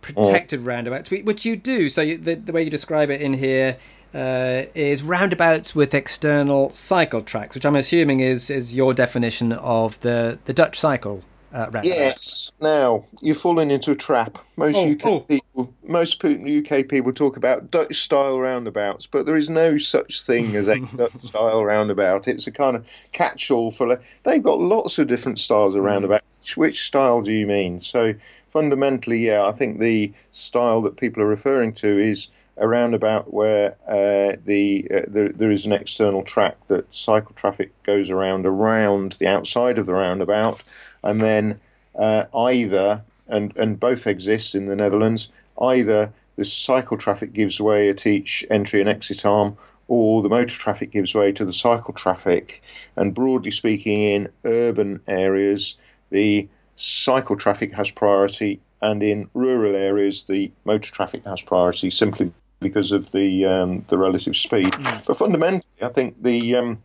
[0.00, 0.66] protected mm.
[0.66, 1.88] roundabouts, which you do.
[1.88, 3.76] So you, the the way you describe it in here
[4.14, 10.00] uh, is roundabouts with external cycle tracks, which I'm assuming is is your definition of
[10.00, 11.24] the the Dutch cycle
[11.54, 12.50] uh, yes.
[12.60, 14.38] Now you've fallen into a trap.
[14.56, 15.20] Most oh, UK oh.
[15.20, 20.56] people, most UK people talk about Dutch style roundabouts, but there is no such thing
[20.56, 22.26] as a Dutch style roundabout.
[22.26, 24.00] It's a kind of catch-all for.
[24.24, 25.86] They've got lots of different styles of mm.
[25.86, 26.56] roundabouts.
[26.56, 27.78] Which style do you mean?
[27.78, 28.14] So
[28.50, 33.76] fundamentally, yeah, I think the style that people are referring to is a roundabout where
[33.86, 39.16] uh, the uh, there, there is an external track that cycle traffic goes around around
[39.18, 40.62] the outside of the roundabout
[41.04, 41.60] and then
[41.94, 45.28] uh, either and and both exist in the Netherlands.
[45.60, 49.56] Either the cycle traffic gives way at each entry and exit arm,
[49.86, 52.62] or the motor traffic gives way to the cycle traffic.
[52.96, 55.76] And broadly speaking, in urban areas,
[56.10, 62.32] the cycle traffic has priority, and in rural areas, the motor traffic has priority simply
[62.60, 64.72] because of the um, the relative speed.
[64.72, 65.04] Mm.
[65.06, 66.82] But fundamentally, I think the um,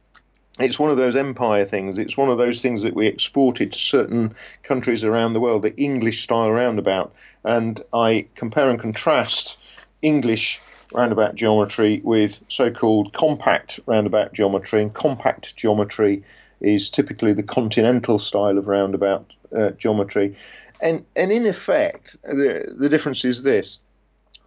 [0.59, 1.97] it's one of those empire things.
[1.97, 5.75] It's one of those things that we exported to certain countries around the world, the
[5.77, 7.13] English style roundabout.
[7.43, 9.57] And I compare and contrast
[10.01, 10.59] English
[10.93, 14.81] roundabout geometry with so called compact roundabout geometry.
[14.81, 16.23] And compact geometry
[16.59, 20.35] is typically the continental style of roundabout uh, geometry.
[20.81, 23.79] And, and in effect, the, the difference is this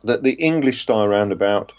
[0.04, 1.72] that the English style roundabout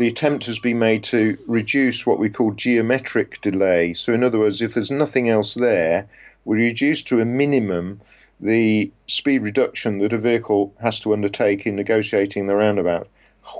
[0.00, 3.92] the attempt has been made to reduce what we call geometric delay.
[3.92, 6.08] So, in other words, if there's nothing else there,
[6.46, 8.00] we reduce to a minimum
[8.40, 13.08] the speed reduction that a vehicle has to undertake in negotiating the roundabout.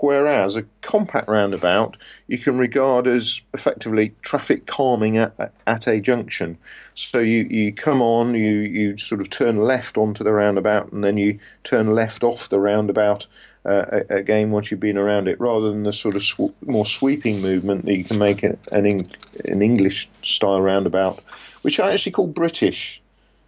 [0.01, 6.57] Whereas a compact roundabout you can regard as effectively traffic calming at, at a junction.
[6.95, 11.05] So you, you come on, you, you sort of turn left onto the roundabout, and
[11.05, 13.27] then you turn left off the roundabout
[13.65, 17.41] uh, again once you've been around it, rather than the sort of sw- more sweeping
[17.41, 21.20] movement that you can make an, an English style roundabout,
[21.62, 23.01] which I actually call British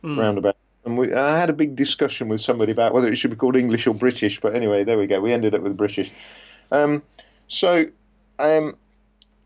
[0.03, 0.19] mm.
[0.19, 0.57] roundabout.
[0.85, 3.57] And we, I had a big discussion with somebody about whether it should be called
[3.57, 5.21] English or British, but anyway, there we go.
[5.21, 6.11] We ended up with British.
[6.73, 7.03] Um,
[7.49, 7.87] so
[8.39, 8.77] um,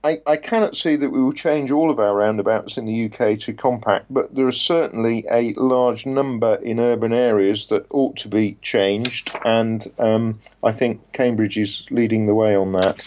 [0.07, 3.41] I, I, cannot see that we will change all of our roundabouts in the UK
[3.41, 8.29] to compact, but there are certainly a large number in urban areas that ought to
[8.29, 13.03] be changed, and um, I think Cambridge is leading the way on that.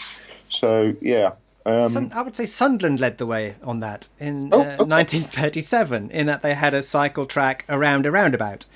[0.50, 1.32] So, yeah.
[1.64, 6.10] Um, Sun, I would say Sunderland led the way on that in oh, uh, 1937,
[6.10, 8.66] in that they had a cycle track around a roundabout.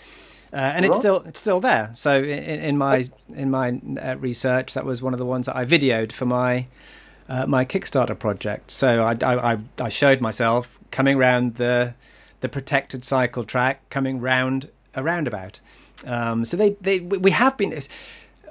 [0.51, 1.91] Uh, and it's still it's still there.
[1.95, 5.57] So in, in my in my uh, research, that was one of the ones that
[5.57, 6.69] I videoed for my
[7.29, 8.71] uh, my Kickstarter project.
[8.71, 11.95] So I, I, I showed myself coming round the
[12.41, 15.61] the protected cycle track, coming round a roundabout.
[16.07, 17.73] Um, so they, they we have been.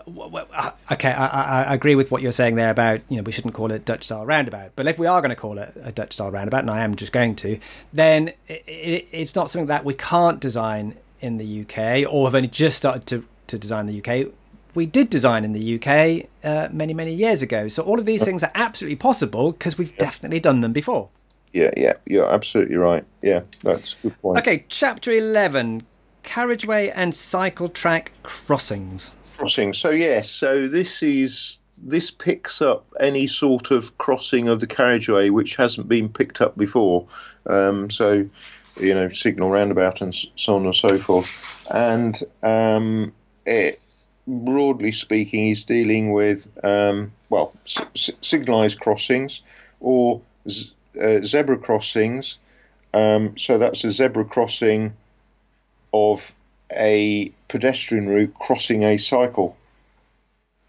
[0.05, 3.53] Uh, okay, I, I, agree with what you're saying there about you know we shouldn't
[3.53, 6.13] call it Dutch style roundabout, but if we are going to call it a Dutch
[6.13, 7.59] style roundabout, and I am just going to,
[7.93, 12.35] then it, it, it's not something that we can't design in the UK or have
[12.35, 14.33] only just started to to design the UK.
[14.73, 17.67] We did design in the UK uh, many, many years ago.
[17.67, 21.09] So all of these things are absolutely possible because we've definitely done them before.
[21.53, 23.05] Yeah, yeah, you're absolutely right.
[23.21, 24.39] Yeah, that's a good point.
[24.39, 25.85] Okay, chapter 11
[26.23, 29.11] carriageway and cycle track crossings.
[29.37, 29.73] Crossing.
[29.73, 35.29] So, yes, so this is this picks up any sort of crossing of the carriageway
[35.29, 37.05] which hasn't been picked up before.
[37.47, 38.27] Um, so,
[38.79, 41.27] you know, signal roundabout and so on and so forth.
[41.71, 43.11] And um,
[43.45, 43.79] it,
[44.27, 49.41] broadly speaking, is dealing with, um, well, s- signalised crossings
[49.79, 50.71] or z-
[51.01, 52.37] uh, zebra crossings.
[52.93, 54.93] Um, so that's a zebra crossing
[55.93, 56.35] of
[56.71, 59.57] a pedestrian route crossing a cycle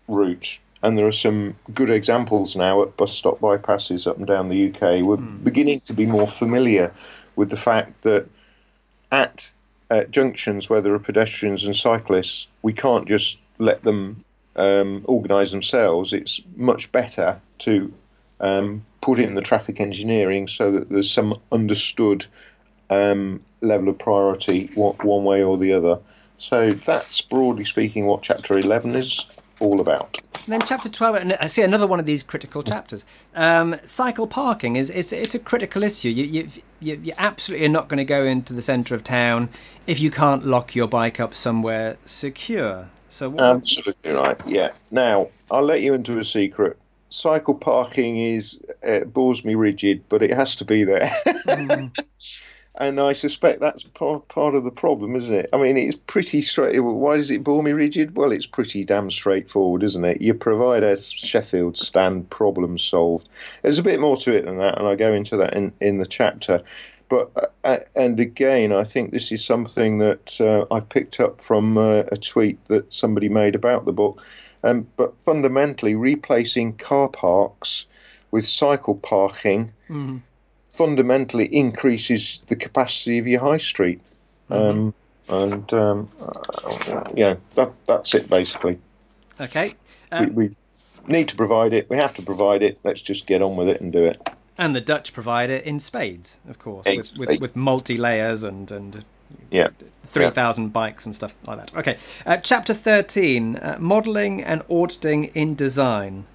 [0.08, 0.58] route.
[0.82, 4.68] And there are some good examples now at bus stop bypasses up and down the
[4.68, 5.02] UK.
[5.02, 5.42] We're mm.
[5.42, 6.92] beginning to be more familiar
[7.36, 8.26] with the fact that
[9.10, 9.50] at
[9.90, 14.24] uh, junctions where there are pedestrians and cyclists, we can't just let them
[14.56, 16.12] um, organise themselves.
[16.12, 17.92] It's much better to
[18.40, 22.26] um, put it in the traffic engineering so that there's some understood
[22.90, 25.98] um, level of priority one way or the other.
[26.38, 29.24] So that's broadly speaking what Chapter 11 is
[29.60, 30.18] all about.
[30.44, 33.06] And then chapter 12, and I see another one of these critical chapters.
[33.34, 36.10] Um, cycle parking is it's, it's a critical issue.
[36.10, 36.48] You,
[36.80, 39.48] you, you absolutely are not going to go into the centre of town
[39.86, 42.88] if you can't lock your bike up somewhere secure.
[43.14, 43.42] So what...
[43.42, 44.72] Absolutely right, yeah.
[44.90, 46.76] Now, I'll let you into a secret.
[47.10, 51.08] Cycle parking is uh, bores me rigid, but it has to be there.
[51.46, 51.96] mm.
[52.74, 55.48] and I suspect that's part, part of the problem, isn't it?
[55.52, 56.76] I mean, it's pretty straight.
[56.80, 58.16] Why does it bore me rigid?
[58.16, 60.20] Well, it's pretty damn straightforward, isn't it?
[60.20, 63.28] You provide a Sheffield stand, problem solved.
[63.62, 65.98] There's a bit more to it than that, and I go into that in, in
[65.98, 66.62] the chapter.
[67.14, 71.40] But uh, uh and again, I think this is something that uh, I picked up
[71.40, 74.22] from uh, a tweet that somebody made about the book.
[74.62, 77.86] Um, but fundamentally, replacing car parks
[78.30, 79.72] with cycle parking.
[79.88, 80.22] Mm
[80.74, 84.00] fundamentally increases the capacity of your high street.
[84.50, 84.54] Mm-hmm.
[84.54, 84.94] Um,
[85.28, 88.78] and um, uh, yeah, that that's it basically.
[89.40, 89.72] Okay.
[90.12, 90.56] Um, we, we,
[91.06, 91.88] need to provide it.
[91.90, 92.78] We have to provide it.
[92.82, 94.26] Let's just get on with it and do it.
[94.56, 98.70] And the Dutch provide it in spades, of course, with, with, with multi layers and
[98.70, 99.04] and
[99.50, 99.68] yeah.
[100.06, 100.68] 3,000 yeah.
[100.68, 101.76] bikes and stuff like that.
[101.76, 101.96] Okay.
[102.26, 106.26] Uh, chapter 13 uh, Modelling and Auditing in Design.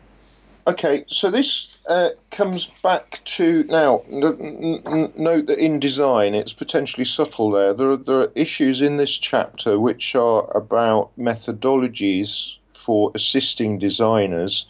[0.67, 4.03] Okay, so this uh, comes back to now.
[4.11, 7.49] N- n- note that in design, it's potentially subtle.
[7.51, 13.79] There, there are, there are issues in this chapter which are about methodologies for assisting
[13.79, 14.67] designers,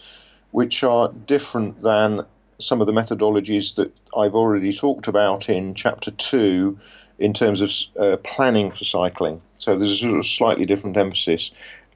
[0.52, 2.26] which are different than
[2.60, 6.80] some of the methodologies that I've already talked about in chapter two,
[7.18, 9.42] in terms of uh, planning for cycling.
[9.56, 11.52] So there's a sort of slightly different emphasis.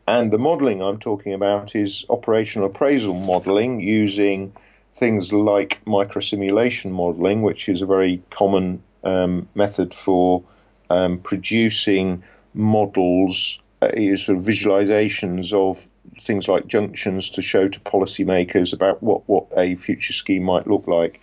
[0.06, 4.54] And the modeling I'm talking about is operational appraisal modeling using
[4.96, 10.44] things like microsimulation modeling, which is a very common um, method for
[10.90, 12.24] um, producing
[12.54, 15.78] models, uh, sort of visualizations of
[16.22, 20.88] things like junctions to show to policymakers about what, what a future scheme might look
[20.88, 21.22] like.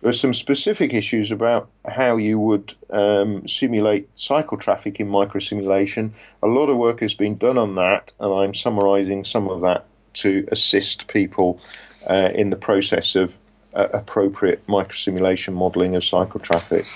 [0.00, 6.10] There are some specific issues about how you would um, simulate cycle traffic in microsimulation.
[6.42, 9.84] A lot of work has been done on that, and I'm summarising some of that
[10.14, 11.60] to assist people
[12.08, 13.36] uh, in the process of
[13.74, 16.86] uh, appropriate microsimulation modelling of cycle traffic.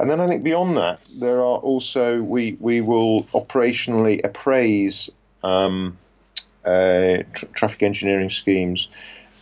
[0.00, 5.10] And then I think beyond that, there are also we we will operationally appraise
[5.44, 5.98] um,
[6.64, 7.18] uh,
[7.52, 8.88] traffic engineering schemes,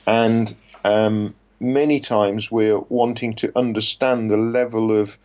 [0.08, 0.52] and
[0.84, 5.16] um, many times we're wanting to understand the level of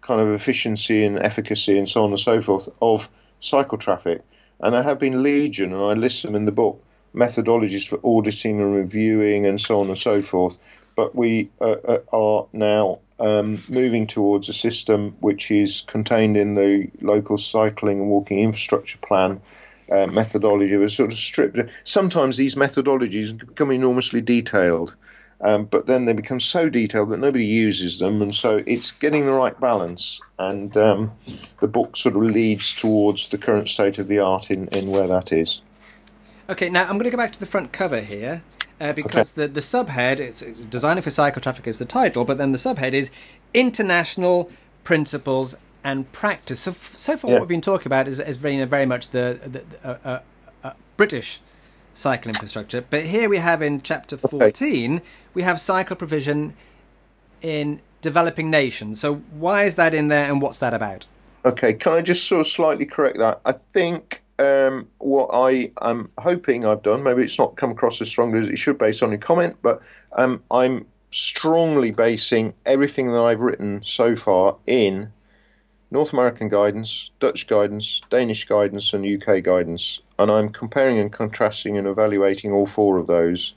[0.00, 4.22] kind of efficiency and efficacy and so on and so forth of cycle traffic.
[4.60, 6.82] And there have been legion, and I list them in the book,
[7.14, 10.56] methodologies for auditing and reviewing and so on and so forth.
[10.96, 16.56] But we uh, uh are now um, moving towards a system which is contained in
[16.56, 19.40] the local cycling and walking infrastructure plan.
[19.90, 21.58] Uh, methodology was sort of stripped.
[21.84, 24.96] Sometimes these methodologies become enormously detailed,
[25.40, 29.24] um, but then they become so detailed that nobody uses them, and so it's getting
[29.24, 30.20] the right balance.
[30.38, 31.12] And um,
[31.60, 35.06] the book sort of leads towards the current state of the art in, in where
[35.06, 35.60] that is.
[36.48, 38.42] Okay, now I'm going to go back to the front cover here.
[38.82, 39.46] Uh, because okay.
[39.46, 42.94] the, the subhead, it's Designing for Cycle Traffic is the title, but then the subhead
[42.94, 43.12] is
[43.54, 44.50] International
[44.82, 45.54] Principles
[45.84, 46.58] and Practice.
[46.58, 47.34] So, so far, yeah.
[47.34, 50.18] what we've been talking about is, is very, very much the, the uh, uh,
[50.64, 51.40] uh, British
[51.94, 52.80] cycle infrastructure.
[52.80, 55.04] But here we have in chapter 14, okay.
[55.32, 56.54] we have cycle provision
[57.40, 58.98] in developing nations.
[58.98, 61.06] So why is that in there and what's that about?
[61.44, 63.40] Okay, can I just sort of slightly correct that?
[63.44, 68.08] I think um, what I am hoping I've done, maybe it's not come across as
[68.08, 69.80] strongly as it should based on your comment, but
[70.12, 75.12] um, I'm strongly basing everything that I've written so far in
[75.90, 80.00] North American guidance, Dutch guidance, Danish guidance, and UK guidance.
[80.18, 83.54] And I'm comparing and contrasting and evaluating all four of those.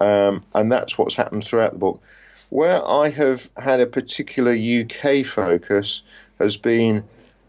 [0.00, 2.02] Um, and that's what's happened throughout the book.
[2.48, 6.02] Where I have had a particular UK focus
[6.40, 7.04] has been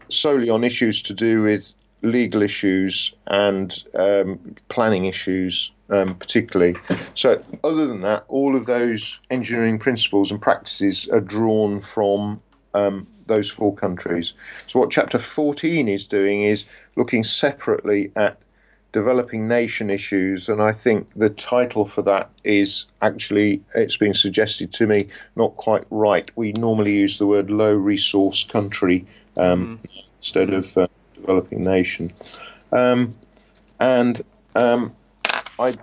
[0.08, 1.72] solely on issues to do with
[2.04, 6.76] legal issues and um, planning issues, um, particularly.
[7.14, 12.40] So, other than that, all of those engineering principles and practices are drawn from
[12.74, 14.34] um, those four countries.
[14.66, 16.64] So, what Chapter 14 is doing is
[16.96, 18.38] looking separately at
[18.92, 24.72] developing nation issues, and I think the title for that is actually, it's been suggested
[24.74, 26.30] to me, not quite right.
[26.36, 29.04] We normally use the word low resource country
[29.36, 30.04] um, mm.
[30.16, 30.86] instead of uh,
[31.24, 32.12] developing nation.
[32.72, 33.16] Um,
[33.80, 34.22] and
[34.54, 34.94] um,
[35.58, 35.78] I've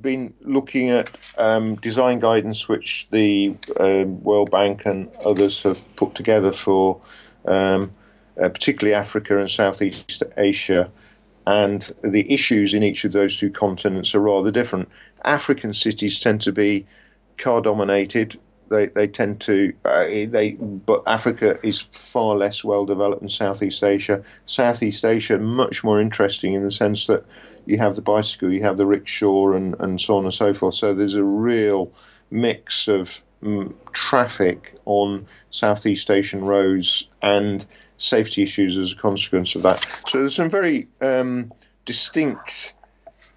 [0.00, 6.14] been looking at um, design guidance which the uh, World Bank and others have put
[6.14, 7.00] together for
[7.46, 7.92] um,
[8.42, 10.90] uh, particularly Africa and Southeast Asia.
[11.46, 14.88] And the issues in each of those two continents are rather different.
[15.24, 16.86] African cities tend to be
[17.36, 18.38] car dominated,
[18.68, 23.82] they, they tend to uh, they but Africa is far less well developed than Southeast
[23.82, 24.24] Asia.
[24.46, 27.24] Southeast Asia much more interesting in the sense that
[27.66, 30.74] you have the bicycle, you have the rickshaw, and and so on and so forth.
[30.74, 31.92] So there's a real
[32.30, 37.64] mix of um, traffic on Southeast Asian roads and
[37.98, 39.86] safety issues as a consequence of that.
[40.08, 41.52] So there's some very um,
[41.84, 42.74] distinct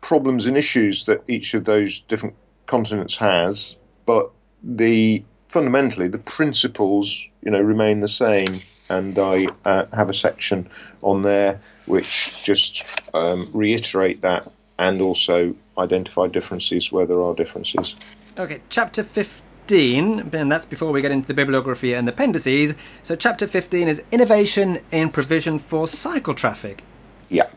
[0.02, 2.36] problems and issues that each of those different
[2.68, 3.76] continents has,
[4.06, 4.32] but
[4.66, 8.60] the fundamentally the principles you know remain the same
[8.90, 10.68] and I uh, have a section
[11.02, 12.84] on there which just
[13.14, 14.48] um, reiterate that
[14.78, 17.96] and also identify differences where there are differences.
[18.38, 22.76] Okay, chapter 15, and that's before we get into the bibliography and the appendices.
[23.04, 26.84] So, chapter 15 is innovation in provision for cycle traffic.
[27.30, 27.48] Yeah.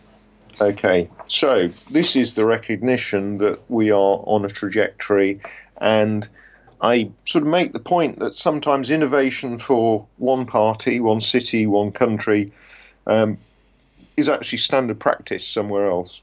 [0.60, 5.40] Okay, so this is the recognition that we are on a trajectory
[5.80, 6.28] and
[6.80, 11.90] I sort of make the point that sometimes innovation for one party, one city, one
[11.90, 12.52] country
[13.06, 13.38] um,
[14.16, 16.22] is actually standard practice somewhere else.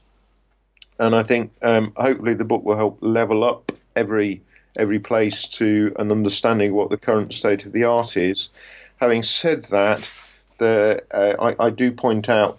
[0.98, 4.42] And I think um, hopefully the book will help level up every
[4.78, 8.50] every place to an understanding what the current state of the art is.
[8.96, 10.10] Having said that,
[10.58, 12.58] the, uh, I, I, do point out,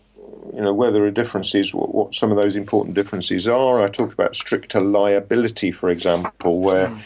[0.51, 3.83] you know, where there are differences, what, what, some of those important differences are.
[3.83, 7.01] I talk about stricter liability, for example, where mm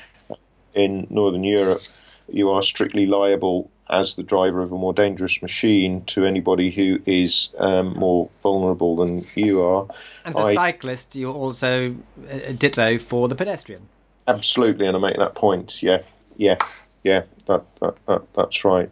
[0.73, 1.81] in Northern Europe,
[2.27, 6.99] you are strictly liable as the driver of a more dangerous machine to anybody who
[7.05, 9.87] is um, more vulnerable than you are.
[10.23, 11.95] As a I, cyclist, you're also
[12.29, 13.89] a ditto for the pedestrian.
[14.27, 15.83] Absolutely, and I make that point.
[15.83, 16.03] Yeah,
[16.37, 16.55] yeah,
[17.03, 17.23] yeah.
[17.47, 18.89] That, that, that that's right.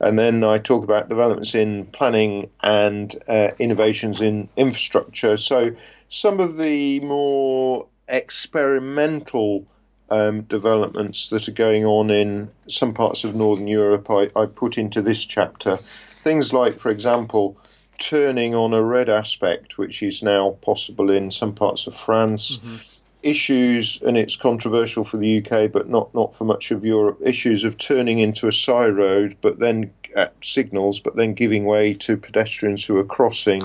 [0.00, 5.36] And then I talk about developments in planning and uh, innovations in infrastructure.
[5.36, 5.70] So
[6.08, 9.64] some of the more experimental
[10.12, 14.76] um, developments that are going on in some parts of Northern Europe, I, I put
[14.76, 15.76] into this chapter.
[15.76, 17.56] Things like, for example,
[17.98, 22.58] turning on a red aspect, which is now possible in some parts of France.
[22.58, 22.76] Mm-hmm.
[23.22, 27.20] Issues, and it's controversial for the UK, but not, not for much of Europe.
[27.24, 31.94] Issues of turning into a side road, but then at signals, but then giving way
[31.94, 33.62] to pedestrians who are crossing.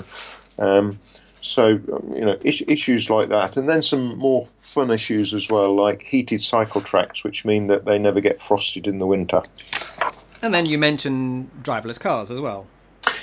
[0.60, 1.00] Um,
[1.48, 3.58] so, you know, is- issues like that.
[3.58, 7.86] And then some more fun issues as well, like heated cycle tracks, which mean that
[7.86, 9.42] they never get frosted in the winter.
[10.42, 12.68] And then you mentioned driverless cars as well.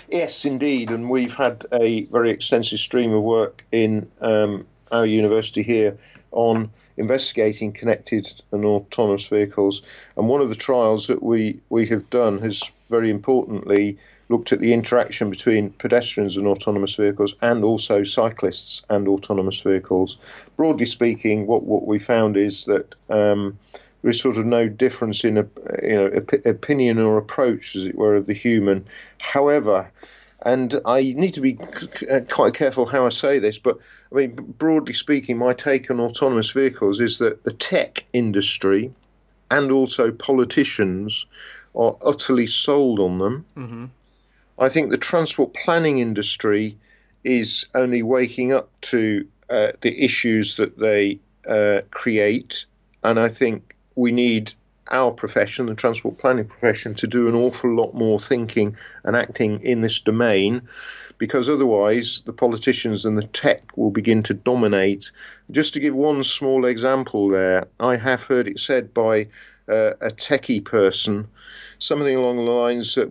[0.09, 0.90] Yes, indeed.
[0.90, 5.98] And we've had a very extensive stream of work in um, our university here
[6.32, 9.82] on investigating connected and autonomous vehicles.
[10.16, 13.98] And one of the trials that we, we have done has very importantly
[14.28, 20.16] looked at the interaction between pedestrians and autonomous vehicles and also cyclists and autonomous vehicles.
[20.56, 23.59] Broadly speaking, what, what we found is that um,
[24.02, 25.46] there is sort of no difference in a,
[25.82, 28.86] you know, op- opinion or approach, as it were, of the human.
[29.18, 29.90] However,
[30.42, 33.78] and I need to be c- quite careful how I say this, but
[34.12, 38.92] I mean, broadly speaking, my take on autonomous vehicles is that the tech industry
[39.51, 41.26] and also politicians
[41.74, 43.44] are utterly sold on them.
[43.56, 43.84] Mm-hmm.
[44.59, 46.76] I think the transport planning industry
[47.24, 51.18] is only waking up to uh, the issues that they
[51.48, 52.66] uh, create,
[53.02, 54.52] and I think we need
[54.90, 59.60] our profession, the transport planning profession, to do an awful lot more thinking and acting
[59.62, 60.68] in this domain
[61.18, 65.10] because otherwise the politicians and the tech will begin to dominate.
[65.51, 69.28] Just to give one small example there, I have heard it said by
[69.68, 71.28] uh, a techie person
[71.85, 73.11] something along the lines that,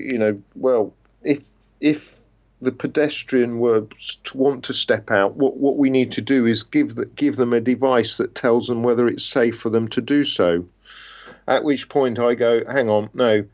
[0.00, 0.92] you know, well,
[1.22, 1.42] if
[1.80, 2.18] if
[2.60, 3.86] the pedestrian were
[4.24, 7.36] to want to step out, what, what we need to do is give the, give
[7.36, 10.64] them a device that tells them whether it's safe for them to do so.
[11.46, 13.44] At which point I go, hang on, no,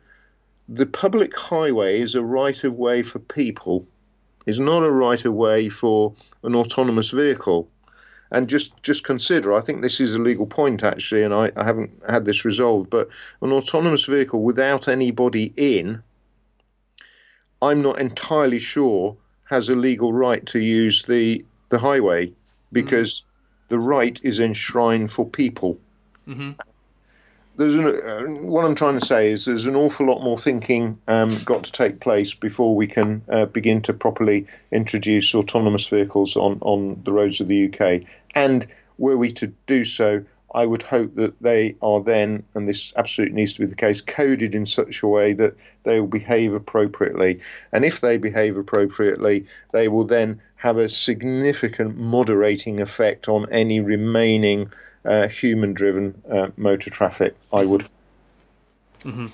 [0.69, 3.86] the public highway is a right of way for people,
[4.47, 7.69] is not a right of way for an autonomous vehicle.
[8.35, 11.65] And just, just consider, I think this is a legal point actually, and I, I
[11.65, 13.09] haven't had this resolved, but
[13.43, 16.02] an autonomous vehicle without anybody in,
[17.62, 22.32] I'm not entirely sure has a legal right to use the, the highway
[22.73, 23.24] because mm
[23.69, 25.78] the right is enshrined for people.
[26.28, 26.52] Mm-hmm
[27.56, 30.98] there's an, uh, what I'm trying to say is there's an awful lot more thinking
[31.06, 36.36] um, got to take place before we can uh, begin to properly introduce autonomous vehicles
[36.36, 38.02] on, on the roads of the UK.
[38.35, 38.66] And
[38.98, 40.24] were we to do so,
[40.55, 44.01] I would hope that they are then, and this absolutely needs to be the case,
[44.01, 47.40] coded in such a way that they will behave appropriately.
[47.72, 53.81] And if they behave appropriately, they will then have a significant moderating effect on any
[53.81, 54.70] remaining
[55.05, 57.36] uh, human-driven uh, motor traffic.
[57.52, 57.89] I would.
[59.05, 59.26] Mm-hmm.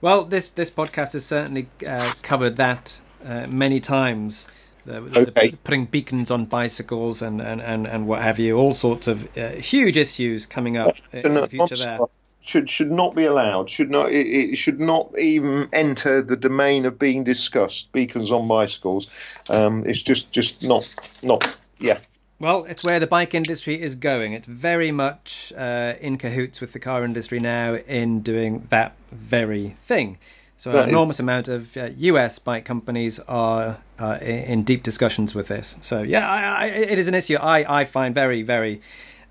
[0.00, 4.46] Well, this this podcast has certainly uh, covered that uh, many times.
[4.84, 5.50] The, okay.
[5.50, 9.28] the, putting beacons on bicycles and, and, and, and what have you, all sorts of
[9.38, 12.00] uh, huge issues coming up in the future there
[12.42, 13.70] should should not be allowed.
[13.70, 17.90] Should not it, it, should not even enter the domain of being discussed.
[17.92, 19.06] Beacons on bicycles.
[19.48, 20.92] Um, it's just just not
[21.22, 21.98] not yeah
[22.42, 24.32] well, it's where the bike industry is going.
[24.32, 29.76] It's very much uh, in cahoots with the car industry now in doing that very
[29.84, 30.18] thing.
[30.56, 35.46] So, an enormous amount of uh, US bike companies are uh, in deep discussions with
[35.46, 35.76] this.
[35.82, 38.82] So, yeah, I, I, it is an issue I, I find very, very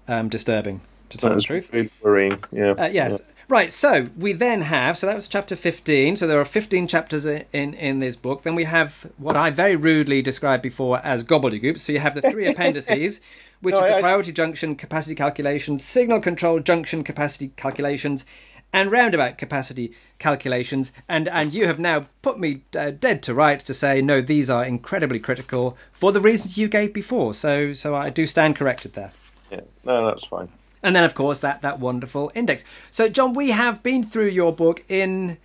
[0.08, 0.80] um, disturbing,
[1.10, 1.70] to tell the truth.
[2.02, 2.72] Worrying, yeah.
[2.72, 3.20] Uh, yes.
[3.20, 3.34] Yeah.
[3.52, 6.15] Right, so we then have, so that was chapter 15.
[6.15, 8.44] So there are 15 chapters in, in this book.
[8.44, 11.78] Then we have what I very rudely described before as gobbledygook.
[11.78, 13.19] So you have the three appendices,
[13.60, 18.23] which no, is the I, priority junction capacity calculations, signal control junction capacity calculations,
[18.72, 20.94] and roundabout capacity calculations.
[21.10, 24.49] And, and you have now put me uh, dead to rights to say, no, these
[24.49, 27.34] are incredibly critical for the reasons you gave before.
[27.34, 29.11] So, so I do stand corrected there.
[29.52, 30.48] Yeah, no, that's fine.
[30.84, 32.64] And then, of course, that that wonderful index.
[32.90, 35.38] So, John, we have been through your book in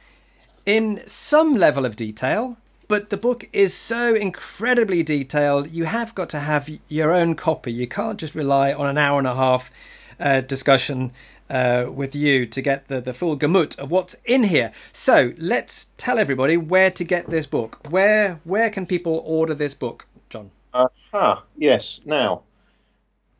[0.64, 2.56] in some level of detail,
[2.88, 5.70] but the book is so incredibly detailed.
[5.70, 7.72] You have got to have your own copy.
[7.72, 9.70] You can't just rely on an hour and a half
[10.18, 11.12] uh, discussion
[11.50, 14.72] uh, with you to get the, the full gamut of what's in here.
[14.92, 17.86] So let's tell everybody where to get this book.
[17.90, 20.50] Where where can people order this book, John?
[20.74, 21.40] Aha, uh-huh.
[21.56, 22.00] yes.
[22.04, 22.42] Now,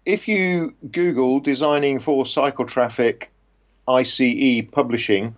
[0.07, 3.31] if you Google designing for cycle traffic
[3.89, 5.37] ICE publishing,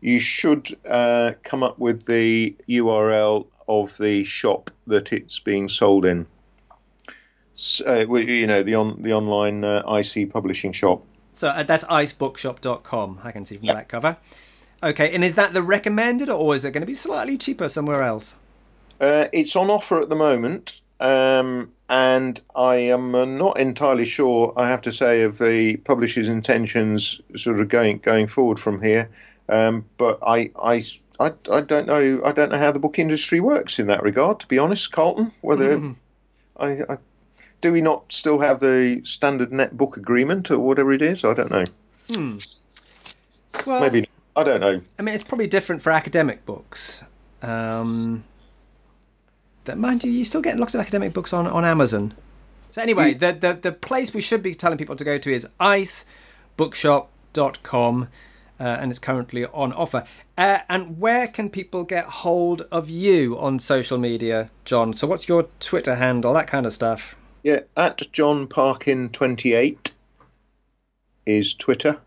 [0.00, 6.04] you should uh, come up with the URL of the shop that it's being sold
[6.04, 6.26] in.
[7.54, 11.02] So, uh, you know, the on the online uh, ICE publishing shop.
[11.32, 13.20] So uh, that's icebookshop.com.
[13.24, 13.76] I can see from yep.
[13.76, 14.16] that cover.
[14.82, 18.02] Okay, and is that the recommended, or is it going to be slightly cheaper somewhere
[18.02, 18.36] else?
[19.00, 20.80] Uh, it's on offer at the moment.
[21.00, 26.28] Um, and I am uh, not entirely sure, I have to say, of the publisher's
[26.28, 29.08] intentions sort of going going forward from here.
[29.48, 30.84] Um, but I, I,
[31.20, 32.20] I, I, don't know.
[32.24, 34.40] I don't know how the book industry works in that regard.
[34.40, 35.96] To be honest, Carlton, whether mm.
[36.56, 36.98] I, I,
[37.60, 41.24] do we not still have the standard net book agreement or whatever it is?
[41.24, 41.64] I don't know.
[42.12, 42.38] Hmm.
[43.64, 44.80] Well, maybe I don't know.
[44.98, 47.02] I mean, it's probably different for academic books.
[47.42, 48.24] Um,
[49.66, 52.14] that mind you, you're still getting lots of academic books on, on Amazon.
[52.70, 55.46] So anyway, the, the the place we should be telling people to go to is
[55.60, 58.08] icebookshop.com.
[58.58, 60.02] Uh, and it's currently on offer.
[60.38, 64.94] Uh, and where can people get hold of you on social media, John?
[64.94, 67.16] So, what's your Twitter handle, that kind of stuff?
[67.42, 69.92] Yeah, at John Parkin28
[71.26, 71.98] is Twitter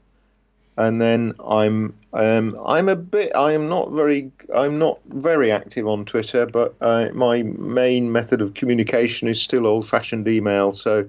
[0.80, 5.88] and then I'm um, I'm a bit I am not very I'm not very active
[5.88, 10.72] on Twitter, but uh, my main method of communication is still old-fashioned email.
[10.72, 11.08] So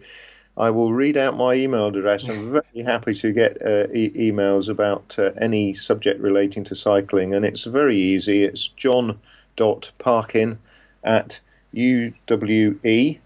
[0.58, 2.28] I will read out my email address.
[2.28, 7.32] I'm very happy to get uh, e- emails about uh, any subject relating to cycling,
[7.32, 8.42] and it's very easy.
[8.42, 10.58] It's john.parkin
[11.04, 11.40] at
[11.74, 13.20] uwe.ac.uk.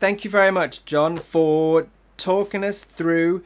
[0.00, 1.86] Thank you very much, John, for
[2.18, 3.42] talking us through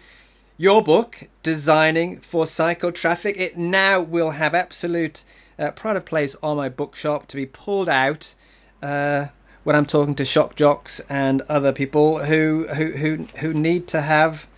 [0.56, 3.36] your book, Designing for Cycle Traffic.
[3.36, 5.24] It now will have absolute
[5.58, 8.34] uh, pride of place on my bookshop to be pulled out
[8.82, 9.26] uh,
[9.64, 14.02] when I'm talking to shock jocks and other people who who who, who need to
[14.02, 14.48] have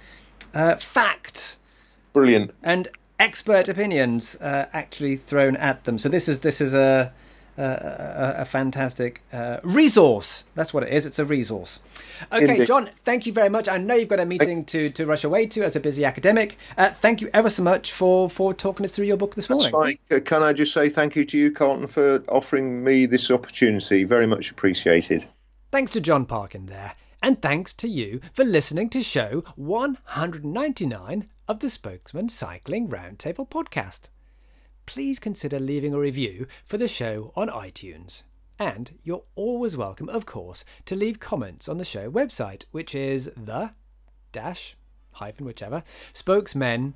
[0.54, 1.56] uh, fact.
[2.12, 2.54] Brilliant.
[2.62, 2.88] And
[3.18, 5.98] expert opinions uh, actually thrown at them.
[5.98, 7.12] So this is this is a
[7.56, 10.44] a, a, fantastic uh, resource.
[10.54, 11.06] That's what it is.
[11.06, 11.80] It's a resource.
[12.32, 12.66] Okay, Indeed.
[12.66, 13.68] John, thank you very much.
[13.68, 16.58] I know you've got a meeting to, to rush away to as a busy academic.
[16.76, 19.70] Uh, thank you ever so much for, for talking us through your book this morning.
[19.70, 20.20] Fine.
[20.22, 24.04] Can I just say thank you to you, Carlton, for offering me this opportunity?
[24.04, 25.26] Very much appreciated.
[25.70, 26.94] Thanks to John Parkin there.
[27.22, 34.08] And thanks to you for listening to show 199 of the Spokesmen Cycling Roundtable podcast.
[34.86, 38.22] Please consider leaving a review for the show on iTunes.
[38.58, 43.30] And you're always welcome, of course, to leave comments on the show website, which is
[43.36, 43.70] the
[44.32, 44.76] dash
[45.12, 45.82] hyphen whichever
[46.12, 46.94] spokesmen.com.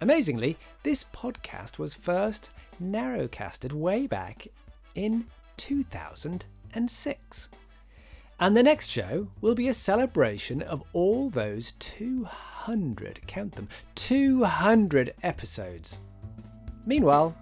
[0.00, 2.50] Amazingly, this podcast was first
[2.82, 4.46] narrowcasted way back
[4.94, 5.26] in
[5.56, 7.48] 2006.
[8.38, 11.72] And the next show will be a celebration of all those
[12.64, 15.98] 200, count them, 200 episodes.
[16.84, 17.34] Meanwhile,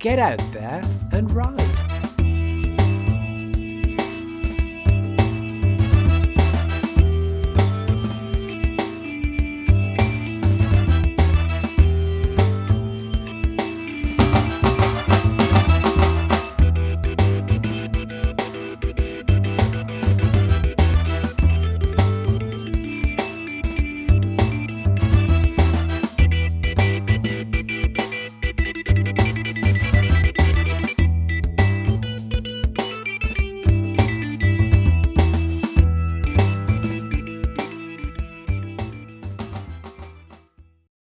[0.00, 0.82] get out there
[1.12, 1.85] and ride.